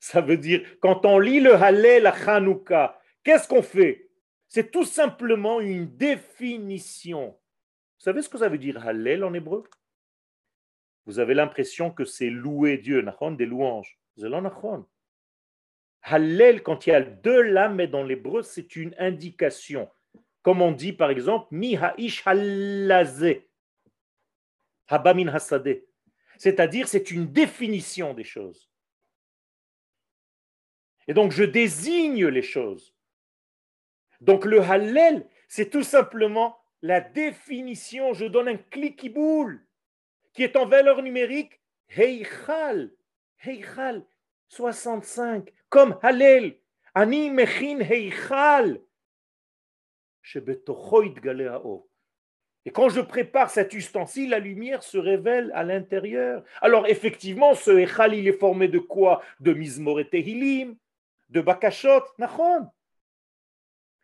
[0.00, 4.08] Ça veut dire quand on lit le Hallel à Hanouka Qu'est-ce qu'on fait?
[4.46, 7.30] C'est tout simplement une définition.
[7.30, 9.64] Vous savez ce que ça veut dire Hallel en hébreu?
[11.06, 13.98] Vous avez l'impression que c'est louer Dieu, des louanges.
[16.02, 19.90] Hallel, quand il y a deux lames dans l'hébreu, c'est une indication.
[20.42, 22.22] Comme on dit par exemple, mi ha'ish
[24.86, 25.82] habamin hasade.
[26.38, 28.70] C'est-à-dire, c'est une définition des choses.
[31.08, 32.95] Et donc, je désigne les choses.
[34.20, 39.64] Donc le Hallel, c'est tout simplement la définition, je donne un clic-boule
[40.32, 41.60] qui est en valeur numérique
[41.96, 42.90] Heichal,
[43.44, 44.04] Heichal
[44.48, 46.56] 65, comme Hallel.
[46.94, 48.80] Ani mechin heichal
[52.64, 56.42] et quand je prépare cet ustensile, la lumière se révèle à l'intérieur.
[56.60, 59.22] Alors effectivement, ce Echal, il est formé de quoi?
[59.38, 60.76] De Mizmor et Tehilim,
[61.28, 62.66] de Bakashot, Nachon.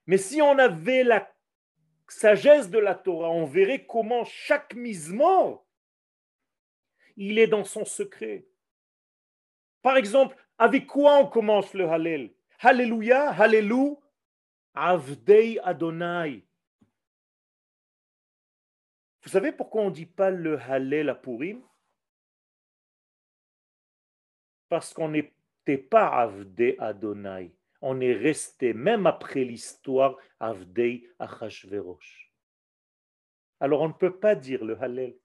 [0.06, 1.32] Mais si on avait la
[2.08, 5.64] sagesse de la Torah, on verrait comment chaque Mizmor,
[7.16, 8.46] il est dans son secret.
[9.80, 12.32] Par exemple, avec quoi on commence le Hallel?
[12.60, 13.34] Hallelujah,
[14.74, 16.44] Avdei Adonai.
[19.22, 21.62] Vous savez pourquoi on ne dit pas le Hallel à Purim?
[24.68, 27.52] Parce qu'on n'était pas Avdei Adonai.
[27.82, 32.32] On est resté, même après l'histoire, Avdei Achashverosh.
[33.60, 35.16] Alors on ne peut pas dire le Hallel.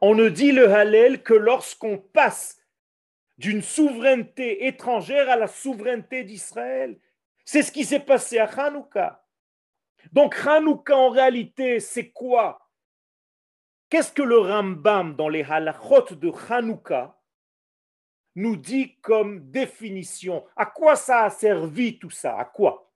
[0.00, 2.60] On ne dit le Hallel que lorsqu'on passe
[3.38, 6.98] d'une souveraineté étrangère à la souveraineté d'Israël.
[7.44, 9.24] C'est ce qui s'est passé à Hanouka.
[10.12, 12.68] Donc Hanouka en réalité, c'est quoi?
[13.88, 17.16] Qu'est-ce que le Rambam dans les halachot de Hanouka
[18.34, 22.38] nous dit comme définition À quoi ça a servi tout ça?
[22.38, 22.90] À quoi?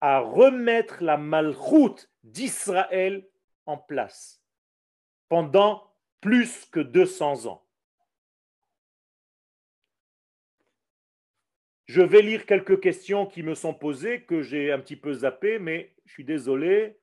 [0.00, 3.28] À remettre la malchoute d'Israël
[3.66, 4.42] en place
[5.28, 7.66] pendant plus que 200 ans.
[11.86, 15.58] Je vais lire quelques questions qui me sont posées, que j'ai un petit peu zappées,
[15.58, 17.00] mais je suis désolé.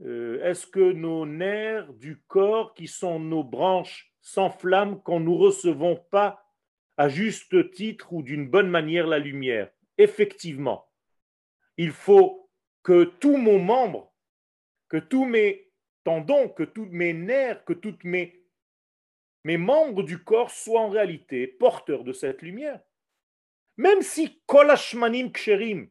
[0.00, 5.96] Euh, est-ce que nos nerfs du corps, qui sont nos branches, s'enflamment quand nous recevons
[6.10, 6.44] pas
[6.98, 10.86] à juste titre ou d'une bonne manière la lumière Effectivement,
[11.76, 12.50] il faut
[12.82, 14.12] que tous mon membre,
[14.88, 15.72] que tous mes
[16.04, 18.44] tendons, que tous mes nerfs, que tous mes,
[19.44, 22.80] mes membres du corps soient en réalité porteurs de cette lumière.
[23.76, 25.88] Même si kolashmanim ksherim,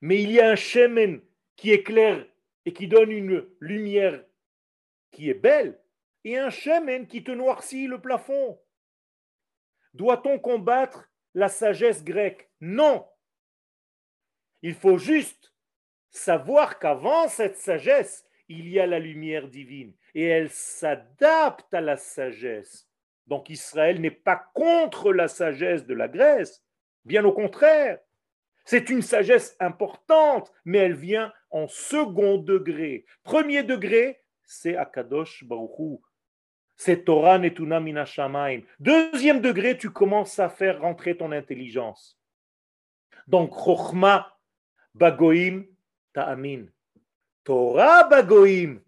[0.00, 1.22] mais il y a un shemen
[1.56, 2.26] qui éclaire
[2.64, 4.24] et qui donne une lumière
[5.10, 5.80] qui est belle,
[6.24, 8.58] et un shemen qui te noircit le plafond.
[9.92, 12.50] Doit-on combattre la sagesse grecque?
[12.60, 13.06] Non.
[14.62, 15.52] Il faut juste
[16.10, 21.96] savoir qu'avant cette sagesse, il y a la lumière divine, et elle s'adapte à la
[21.96, 22.88] sagesse.
[23.26, 26.62] Donc Israël n'est pas contre la sagesse de la Grèce,
[27.04, 27.98] bien au contraire.
[28.64, 33.04] C'est une sagesse importante, mais elle vient en second degré.
[33.22, 36.02] Premier degré, c'est Akadosh Baruchou.
[36.76, 38.62] C'est Torah Netuna Minashamaim.
[38.80, 42.18] Deuxième degré, tu commences à faire rentrer ton intelligence.
[43.26, 44.36] Donc, Chochma
[44.94, 45.64] Bagoim
[46.12, 46.66] Ta'amin.
[47.44, 48.78] Torah Bagoim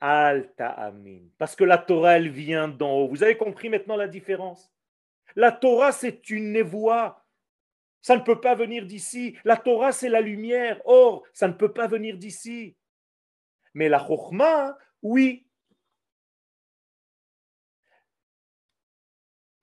[0.00, 1.28] Al-Ta'amin.
[1.38, 3.08] Parce que la Torah, elle vient d'en haut.
[3.08, 4.72] Vous avez compris maintenant la différence?
[5.34, 7.24] La Torah, c'est une névoie.
[8.02, 9.36] Ça ne peut pas venir d'ici.
[9.44, 10.80] La Torah, c'est la lumière.
[10.84, 12.76] Or, ça ne peut pas venir d'ici.
[13.74, 15.45] Mais la Chokhmah, oui.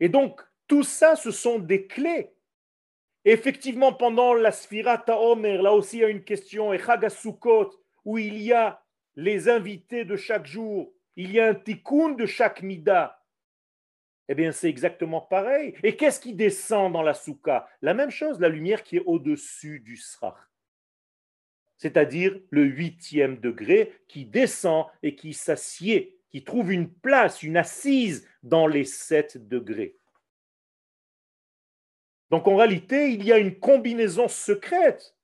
[0.03, 2.33] Et donc, tout ça, ce sont des clés.
[3.23, 7.71] effectivement, pendant la Sphira Ta'omer, là aussi, il y a une question, et Chagasukot,
[8.03, 8.83] où il y a
[9.15, 13.23] les invités de chaque jour, il y a un tikkun de chaque mida.
[14.27, 15.73] Eh bien, c'est exactement pareil.
[15.83, 19.79] Et qu'est-ce qui descend dans la souka La même chose, la lumière qui est au-dessus
[19.79, 20.35] du srach.
[21.77, 28.27] C'est-à-dire le huitième degré qui descend et qui s'assied, qui trouve une place, une assise
[28.41, 29.95] dans les sept degrés.
[32.31, 35.15] Donc en réalité, il y a une combinaison secrète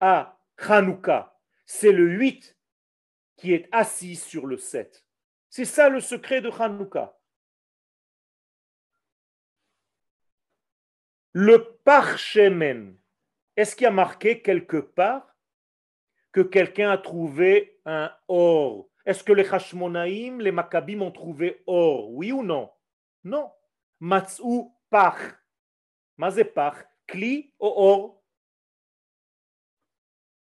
[0.00, 1.34] à Hanouka.
[1.64, 2.58] C'est le 8
[3.36, 5.02] qui est assis sur le 7.
[5.48, 7.18] C'est ça le secret de Hanouka.
[11.32, 12.98] Le parchemen,
[13.56, 15.34] est-ce qu'il y a marqué quelque part
[16.32, 22.10] que quelqu'un a trouvé un or Est-ce que les Hashmonaïm, les Maccabim ont trouvé or?
[22.10, 22.70] Oui ou non?
[23.24, 23.50] Non.
[24.00, 25.16] Matzou par.
[26.18, 26.76] Mazé par.
[27.06, 28.22] Kli ou or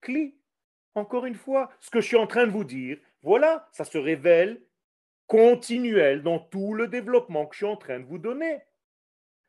[0.02, 0.36] Kli.
[0.95, 4.00] Encore une fois, ce que je suis en train de vous dire, voilà, ça se
[4.00, 4.60] révèle
[5.28, 8.64] continuel dans tout le développement que je suis en train de vous donner.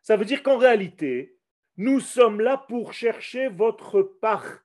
[0.03, 1.39] Ça veut dire qu'en réalité,
[1.79, 4.63] nous sommes là pour chercher votre part.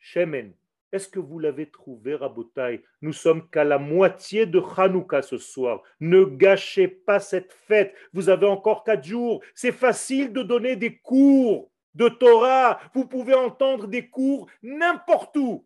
[0.00, 0.52] Shemen.
[0.92, 2.84] Est-ce que vous l'avez trouvé, Rabotai?
[3.00, 5.82] Nous sommes qu'à la moitié de Hanouka ce soir.
[6.00, 7.96] Ne gâchez pas cette fête.
[8.12, 9.42] Vous avez encore quatre jours.
[9.54, 12.78] C'est facile de donner des cours de Torah.
[12.94, 15.64] Vous pouvez entendre des cours n'importe où.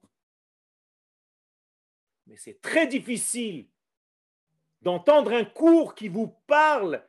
[2.28, 3.66] Mais c'est très difficile
[4.82, 7.04] d'entendre un cours qui vous parle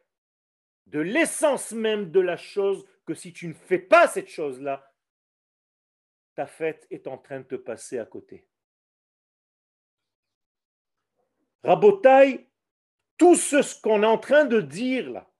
[0.87, 4.86] de l'essence même de la chose que si tu ne fais pas cette chose-là,
[6.37, 8.47] ta fête est en train de te passer à côté.
[11.63, 12.47] Rabotaille,
[13.17, 15.31] tout ce qu'on est en train de dire là,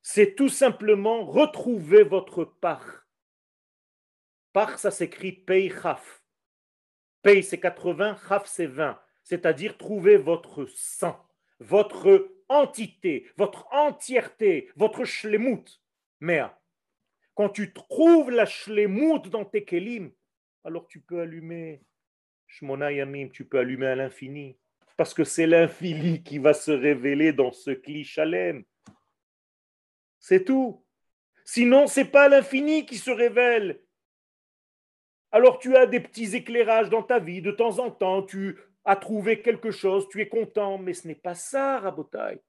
[0.00, 3.08] c'est tout simplement retrouver votre part.
[4.52, 6.22] Par, ça s'écrit pei chaf.
[7.22, 9.02] Pei c'est 80, chaf c'est 20.
[9.24, 11.28] C'est-à-dire trouver votre sang,
[11.58, 15.82] votre entité, votre entièreté, votre shlemut.
[16.20, 16.40] Mais
[17.38, 20.10] quand tu trouves la shlemut dans tes kelim,
[20.64, 21.84] alors tu peux allumer
[22.48, 24.58] Shmona Yamim, tu peux allumer à l'infini.
[24.96, 28.04] Parce que c'est l'infini qui va se révéler dans ce kli.
[30.18, 30.84] C'est tout.
[31.44, 33.80] Sinon, c'est pas l'infini qui se révèle.
[35.30, 38.96] Alors tu as des petits éclairages dans ta vie, de temps en temps, tu as
[38.96, 42.42] trouvé quelque chose, tu es content, mais ce n'est pas ça, Rabotai.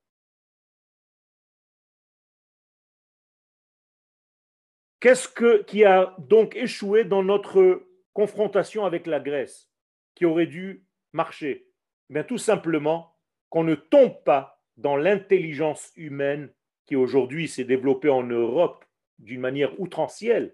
[5.00, 5.30] Qu'est-ce
[5.64, 9.72] qui a donc échoué dans notre confrontation avec la Grèce,
[10.16, 11.68] qui aurait dû marcher?
[12.14, 13.16] Eh Tout simplement
[13.50, 16.52] qu'on ne tombe pas dans l'intelligence humaine
[16.86, 18.84] qui aujourd'hui s'est développée en Europe
[19.20, 20.50] d'une manière outrancière,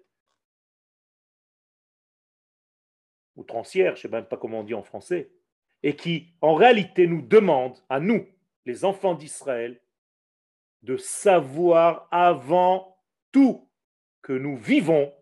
[3.36, 5.32] outrancière, je ne sais même pas comment on dit en français,
[5.84, 8.28] et qui en réalité nous demande à nous,
[8.66, 9.80] les enfants d'Israël,
[10.82, 12.98] de savoir avant
[13.32, 13.65] tout
[14.26, 15.14] que nous vivons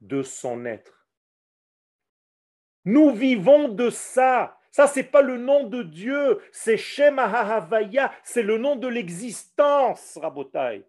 [0.00, 1.06] de son être.
[2.84, 4.58] Nous vivons de ça.
[4.72, 10.18] Ça, c'est pas le nom de Dieu, c'est Shem Ahavaya, c'est le nom de l'existence,
[10.20, 10.88] Rabotai.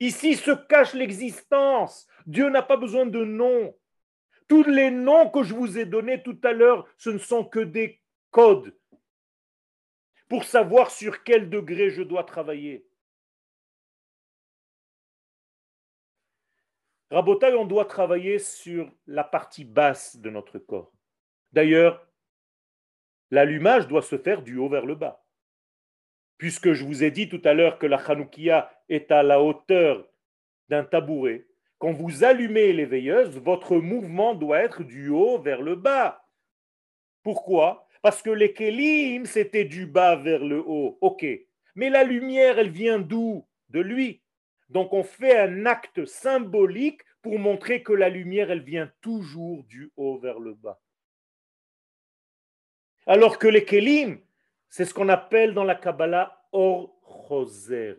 [0.00, 2.08] Ici se cache l'existence.
[2.26, 3.72] Dieu n'a pas besoin de nom.
[4.48, 7.60] Tous les noms que je vous ai donnés tout à l'heure, ce ne sont que
[7.60, 8.02] des
[8.32, 8.76] codes
[10.28, 12.85] pour savoir sur quel degré je dois travailler.
[17.10, 20.92] Rabotai, on doit travailler sur la partie basse de notre corps.
[21.52, 22.06] D'ailleurs,
[23.30, 25.24] L'allumage doit se faire du haut vers le bas.
[26.38, 30.06] Puisque je vous ai dit tout à l'heure que la Hanoukia est à la hauteur
[30.68, 31.46] d'un tabouret,
[31.78, 36.24] quand vous allumez les veilleuses, votre mouvement doit être du haut vers le bas.
[37.22, 37.86] Pourquoi?
[38.02, 40.96] Parce que les Kélim, c'était du bas vers le haut.
[41.00, 41.26] Ok.
[41.74, 43.46] Mais la lumière, elle vient d'où?
[43.68, 44.22] De lui.
[44.68, 49.92] Donc on fait un acte symbolique pour montrer que la lumière, elle vient toujours du
[49.96, 50.80] haut vers le bas.
[53.06, 54.20] Alors que les kelim,
[54.68, 56.96] c'est ce qu'on appelle dans la Kabbalah or
[57.28, 57.94] choser.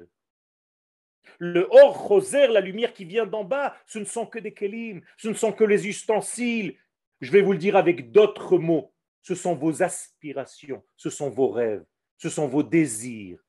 [1.39, 5.01] Le or choser, la lumière qui vient d'en bas, ce ne sont que des kelim,
[5.18, 6.78] ce ne sont que les ustensiles.
[7.22, 8.93] Je vais vous le dire avec d'autres mots.
[9.22, 11.86] Ce sont vos aspirations, ce sont vos rêves,
[12.18, 13.43] ce sont vos désirs.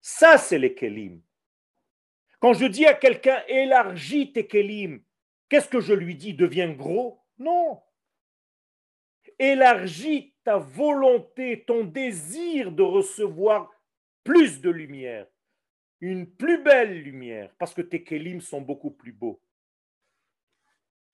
[0.00, 1.20] Ça, c'est les kelim.
[2.42, 5.00] Quand je dis à quelqu'un élargis tes kelim,
[5.48, 7.22] qu'est-ce que je lui dis Deviens gros?
[7.38, 7.80] Non.
[9.38, 13.70] Élargis ta volonté, ton désir de recevoir
[14.24, 15.28] plus de lumière,
[16.00, 19.40] une plus belle lumière, parce que tes kélim sont beaucoup plus beaux.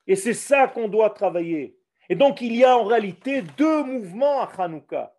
[0.07, 1.79] Et c'est ça qu'on doit travailler.
[2.09, 5.15] Et donc il y a en réalité deux mouvements à Hanouka.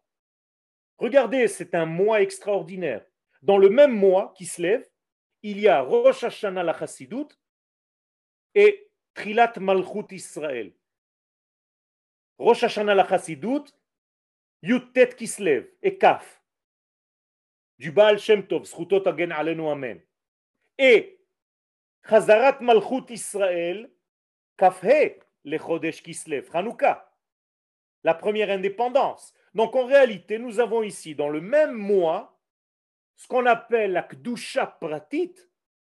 [0.97, 3.05] Regardez, c'est un mois extraordinaire.
[3.43, 4.89] Dans le même mois qui se lève,
[5.43, 7.27] il y a Rosh Hashanah la Chassidut
[8.55, 10.73] et Trilat Malchut Israël.
[12.37, 13.65] Rosh Hashanah la Chassidut,
[14.61, 16.39] Yutet Kislev et Kaf
[17.77, 18.65] du Baal Shem Tov,
[19.05, 20.01] Agen Alenu Amen.
[20.77, 21.19] Et
[22.07, 23.89] Chazarat Malchut Israël,
[24.57, 27.11] Kafhe, le Chodesh Kislev, Hanouka,
[28.03, 29.33] la première indépendance.
[29.53, 32.38] Donc en réalité, nous avons ici, dans le même mois,
[33.19, 35.35] ce qu'on appelle la Kdusha Pratit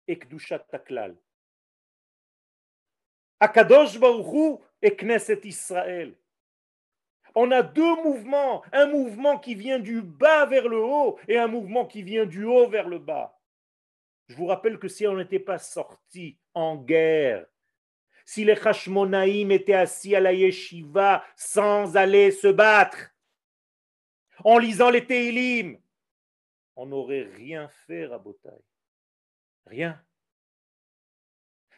[0.06, 1.16] et Kdusha Taklal.
[3.40, 3.98] Akadosh
[4.82, 6.14] et Knesset Israël.
[7.34, 11.48] On a deux mouvements, un mouvement qui vient du bas vers le haut et un
[11.48, 13.40] mouvement qui vient du haut vers le bas.
[14.28, 17.46] Je vous rappelle que si on n'était pas sorti en guerre,
[18.26, 23.16] si les Hashmonaïm étaient assis à la yeshiva sans aller se battre,
[24.44, 25.81] en lisant les Teilim,
[26.76, 28.50] on n'aurait rien fait, Rabotai.
[29.66, 30.02] Rien.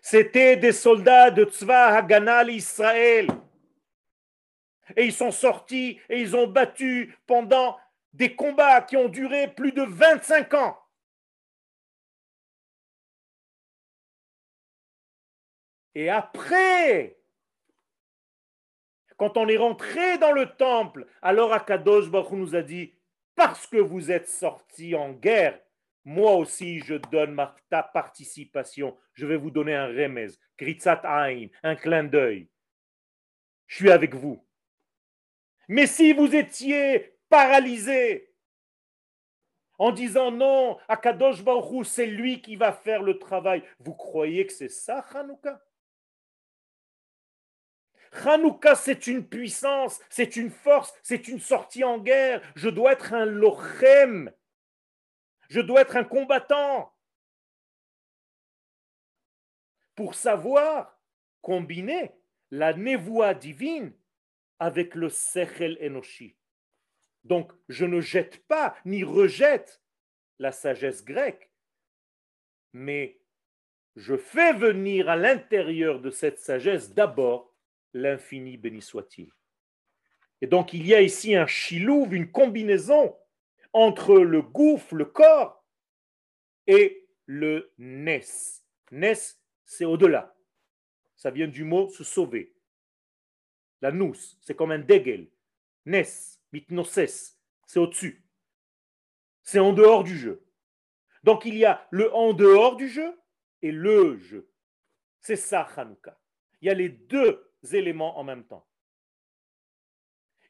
[0.02, 3.28] C'était des soldats de Tzva Haganal Israël.
[4.98, 7.80] Et ils sont sortis et ils ont battu pendant
[8.12, 10.78] des combats qui ont duré plus de 25 ans.
[15.96, 17.18] Et après,
[19.18, 22.94] quand on est rentré dans le temple, alors Akadosh Baruch nous a dit,
[23.36, 25.60] parce que vous êtes sortis en guerre,
[26.06, 28.98] moi aussi je donne ma, ta participation.
[29.14, 30.28] Je vais vous donner un remez,
[30.58, 32.50] kritzat aïn, un clin d'œil.
[33.68, 34.46] Je suis avec vous.
[35.68, 38.34] Mais si vous étiez paralysé
[39.80, 44.54] en disant non, Akadosh Baruch c'est lui qui va faire le travail, vous croyez que
[44.54, 45.62] c'est ça, Hanouka?
[48.14, 52.42] Hanouka, c'est une puissance, c'est une force, c'est une sortie en guerre.
[52.56, 54.32] Je dois être un lochem.
[55.50, 56.94] Je dois être un combattant.
[59.96, 61.00] Pour savoir
[61.42, 62.12] combiner
[62.52, 63.94] la névoie divine
[64.60, 66.36] avec le sechel enoshi.
[67.24, 69.82] Donc, je ne jette pas ni rejette
[70.40, 71.52] la sagesse grecque,
[72.74, 73.20] mais
[73.96, 77.53] je fais venir à l'intérieur de cette sagesse d'abord
[77.94, 79.32] l'infini béni soit-il.
[80.42, 83.16] Et donc il y a ici un chilouv, une combinaison
[83.72, 85.64] entre le gouffre, le corps,
[86.68, 88.64] et le nes.
[88.92, 90.36] Nes, c'est au-delà.
[91.16, 92.54] Ça vient du mot se sauver.
[93.82, 95.30] La nous, c'est comme un degel.
[95.86, 98.24] Nes, mitnoses, c'est au-dessus.
[99.42, 100.46] C'est en dehors du jeu.
[101.24, 103.20] Donc il y a le en dehors du jeu
[103.62, 104.50] et le jeu.
[105.20, 106.20] C'est ça, Hanouka.
[106.62, 108.66] Il y a les deux éléments en même temps.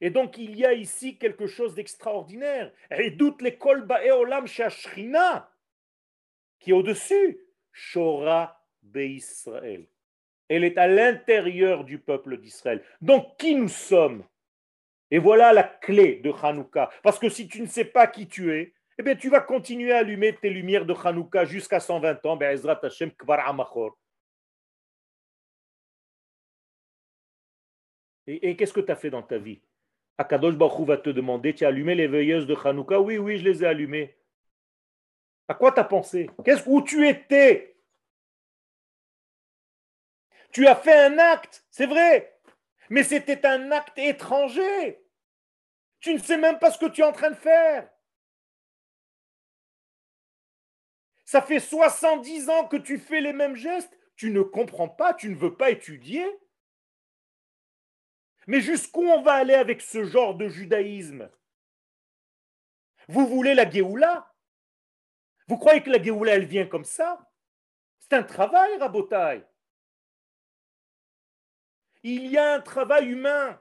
[0.02, 2.72] Et donc il y a ici quelque chose d'extraordinaire.
[2.92, 5.50] Et doute l'école Baeolam Shashrina,
[6.60, 7.40] qui est au-dessus,
[7.72, 8.60] Shora
[8.96, 9.88] Israël.
[10.50, 12.84] Elle est à l'intérieur du peuple d'Israël.
[13.02, 14.24] Donc qui nous sommes?
[15.10, 16.90] Et voilà la clé de Hanouka.
[17.02, 19.92] Parce que si tu ne sais pas qui tu es, eh bien, tu vas continuer
[19.92, 22.38] à allumer tes lumières de Hanouka jusqu'à 120 ans.
[23.18, 23.98] Kvar Amachor.
[28.28, 29.62] Et, qu'est-ce que tu as fait dans ta vie?
[30.18, 33.00] Akadosh Baruch va te demander, tu as allumé les veilleuses de Hanouka?
[33.00, 34.16] Oui, oui, je les ai allumées.
[35.48, 36.30] À quoi tu as pensé?
[36.46, 37.76] Qu'est-ce Où tu étais?
[40.52, 42.40] Tu as fait un acte, c'est vrai,
[42.90, 45.04] mais c'était un acte étranger.
[46.00, 47.90] Tu ne sais même pas ce que tu es en train de faire.
[51.26, 53.98] Ça fait 70 ans que tu fais les mêmes gestes.
[54.16, 56.24] Tu ne comprends pas, tu ne veux pas étudier.
[58.48, 61.30] Mais jusqu'où on va aller avec ce genre de judaïsme?
[63.08, 64.34] Vous voulez la Géoula?
[65.48, 67.30] Vous croyez que la Géoula, elle vient comme ça?
[68.00, 69.46] C'est un travail, Rabotaï.
[72.04, 73.60] Il y a un travail humain.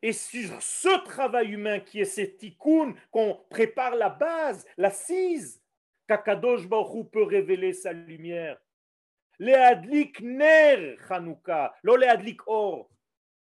[0.00, 5.60] Et sur ce travail humain qui est cette tikkun, qu'on prépare la base, l'assise,
[6.06, 8.58] qu'Akadosh Baruch peut révéler sa lumière.
[9.38, 12.90] Le adlik ner Chanukah, lo le adlik or.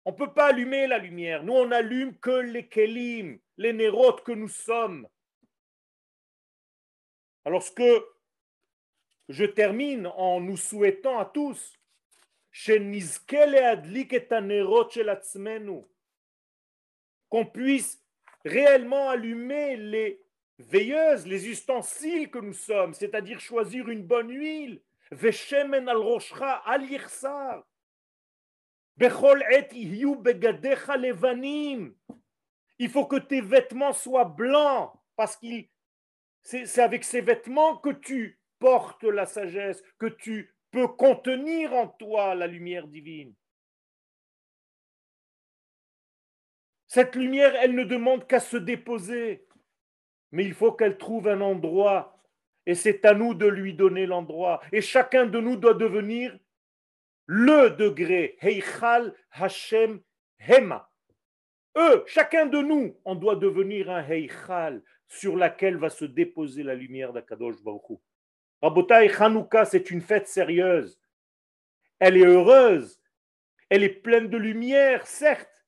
[0.05, 1.43] On ne peut pas allumer la lumière.
[1.43, 5.07] Nous, on n'allume que les kelim, les nérotes que nous sommes.
[7.45, 8.07] Alors, ce que
[9.29, 11.77] je termine en nous souhaitant à tous,
[17.29, 18.05] qu'on puisse
[18.45, 20.21] réellement allumer les
[20.59, 24.83] veilleuses, les ustensiles que nous sommes, c'est-à-dire choisir une bonne huile.
[25.13, 26.87] Al
[32.79, 35.47] il faut que tes vêtements soient blancs parce que
[36.43, 42.35] c'est avec ces vêtements que tu portes la sagesse, que tu peux contenir en toi
[42.35, 43.35] la lumière divine.
[46.87, 49.47] Cette lumière, elle ne demande qu'à se déposer,
[50.33, 52.19] mais il faut qu'elle trouve un endroit,
[52.67, 54.61] et c'est à nous de lui donner l'endroit.
[54.73, 56.37] Et chacun de nous doit devenir
[57.33, 60.01] le degré Heichal Hashem
[60.41, 60.91] Hema.
[61.77, 66.75] Eux, chacun de nous, on doit devenir un Heichal sur laquelle va se déposer la
[66.75, 68.01] lumière d'Akadosh Baruch
[68.61, 71.01] Rabotai Hanouka, c'est une fête sérieuse.
[72.01, 73.01] Elle est heureuse.
[73.69, 75.65] Elle est pleine de lumière, certes.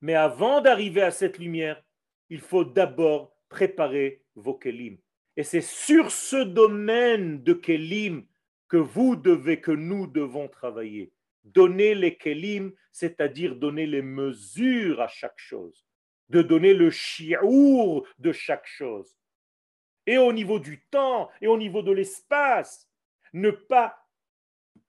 [0.00, 1.84] Mais avant d'arriver à cette lumière,
[2.30, 4.96] il faut d'abord préparer vos kelim.
[5.36, 8.26] Et c'est sur ce domaine de kelim
[8.68, 11.12] que vous devez, que nous devons travailler.
[11.44, 15.86] Donner les kelim, c'est-à-dire donner les mesures à chaque chose,
[16.28, 19.16] de donner le chiour de chaque chose.
[20.06, 22.88] Et au niveau du temps et au niveau de l'espace,
[23.32, 23.96] ne pas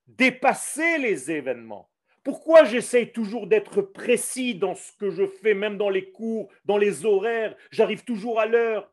[0.08, 1.90] dépasser les événements.
[2.24, 6.78] Pourquoi j'essaye toujours d'être précis dans ce que je fais, même dans les cours, dans
[6.78, 8.92] les horaires J'arrive toujours à l'heure?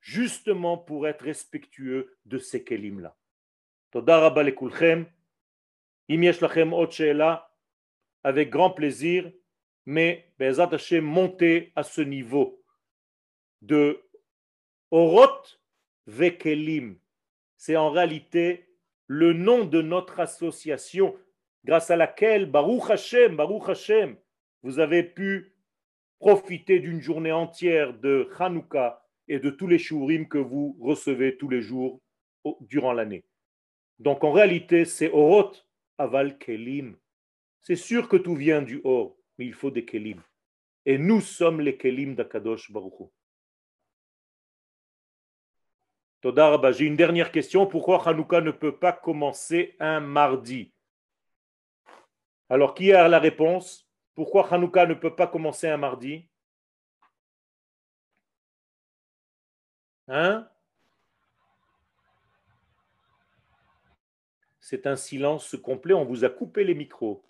[0.00, 3.16] Justement pour être respectueux de ces kelim-là.
[8.22, 9.32] Avec grand plaisir,
[9.86, 12.62] mais Bezat Hashem, montez à ce niveau
[13.62, 14.02] de
[14.90, 15.60] Oroth
[16.06, 16.98] Vekelim.
[17.56, 18.68] C'est en réalité
[19.06, 21.16] le nom de notre association
[21.64, 24.16] grâce à laquelle, Baruch Hashem, Baruch Hashem,
[24.62, 25.54] vous avez pu
[26.18, 31.48] profiter d'une journée entière de Hanouka et de tous les shurim que vous recevez tous
[31.48, 32.00] les jours
[32.60, 33.24] durant l'année.
[33.98, 35.52] Donc en réalité, c'est Orot
[35.98, 36.96] aval kelim.
[37.62, 40.22] C'est sûr que tout vient du or, mais il faut des kelim.
[40.84, 43.10] Et nous sommes les kelim d'Akadosh Baruch
[46.22, 47.66] J'ai une dernière question.
[47.66, 50.72] Pourquoi Hanouka ne peut pas commencer un mardi?
[52.48, 53.88] Alors, qui a la réponse?
[54.14, 56.28] Pourquoi Hanouka ne peut pas commencer un mardi?
[60.08, 60.48] Hein?
[64.68, 65.94] C'est un silence complet.
[65.94, 67.22] On vous a coupé les micros.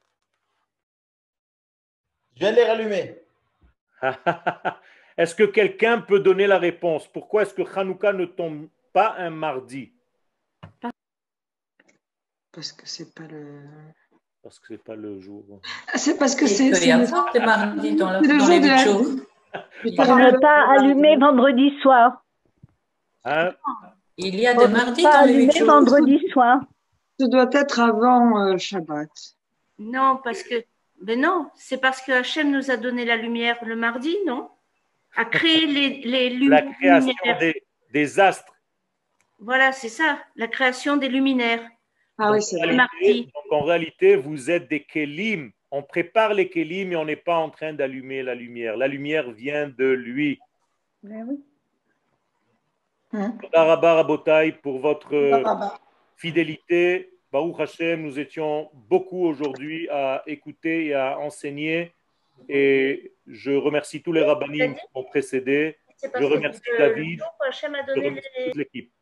[2.32, 3.20] Je viens de les rallumer.
[5.18, 7.06] est-ce que quelqu'un peut donner la réponse?
[7.06, 9.92] Pourquoi est-ce que Hanouka ne tombe pas un mardi?
[12.52, 13.64] Parce que c'est pas le.
[14.42, 15.60] Parce que c'est pas le jour.
[15.94, 16.68] C'est parce que c'est.
[16.68, 20.32] Il y a des mardis dans, le, dans les de la...
[20.32, 22.24] ne pas allumer vendredi soir.
[23.24, 23.52] Hein?
[24.16, 26.62] Il y a des mardis pas dans les vendredi soir.
[27.18, 29.08] Ce doit être avant euh, Shabbat.
[29.78, 30.64] Non, parce que.
[31.02, 34.48] Mais non, c'est parce que Hachem nous a donné la lumière le mardi, non?
[35.14, 36.72] A créé les, les La luminaires.
[36.78, 37.62] création des,
[37.92, 38.52] des astres.
[39.38, 41.62] Voilà, c'est ça, la création des luminaires.
[42.18, 43.24] Ah oui, c'est mardi.
[43.24, 45.50] donc, en réalité, vous êtes des kélim.
[45.70, 48.78] On prépare les kélim et on n'est pas en train d'allumer la lumière.
[48.78, 50.38] La lumière vient de lui.
[53.12, 55.12] Toda Rabba Rabotai pour votre
[56.16, 57.12] fidélité.
[57.32, 61.92] Baruch Hashem, nous étions beaucoup aujourd'hui à écouter et à enseigner.
[62.48, 65.76] Et je remercie tous les rabbinim qui m'ont précédé.
[66.02, 67.20] Je remercie David.
[67.94, 68.92] Je remercie toute l'équipe.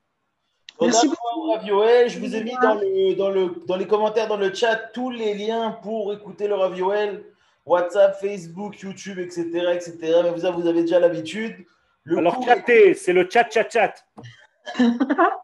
[0.80, 1.58] Merci beaucoup.
[1.64, 5.10] Je vous ai mis dans, le, dans, le, dans les commentaires, dans le chat, tous
[5.10, 7.24] les liens pour écouter le Rav Yoel.
[7.66, 9.42] WhatsApp, Facebook, YouTube, etc.
[9.72, 9.96] etc.
[10.22, 11.64] Mais vous, avez- vous avez déjà l'habitude.
[12.10, 13.94] Alors, chatter, c'est le chat, chat, chat.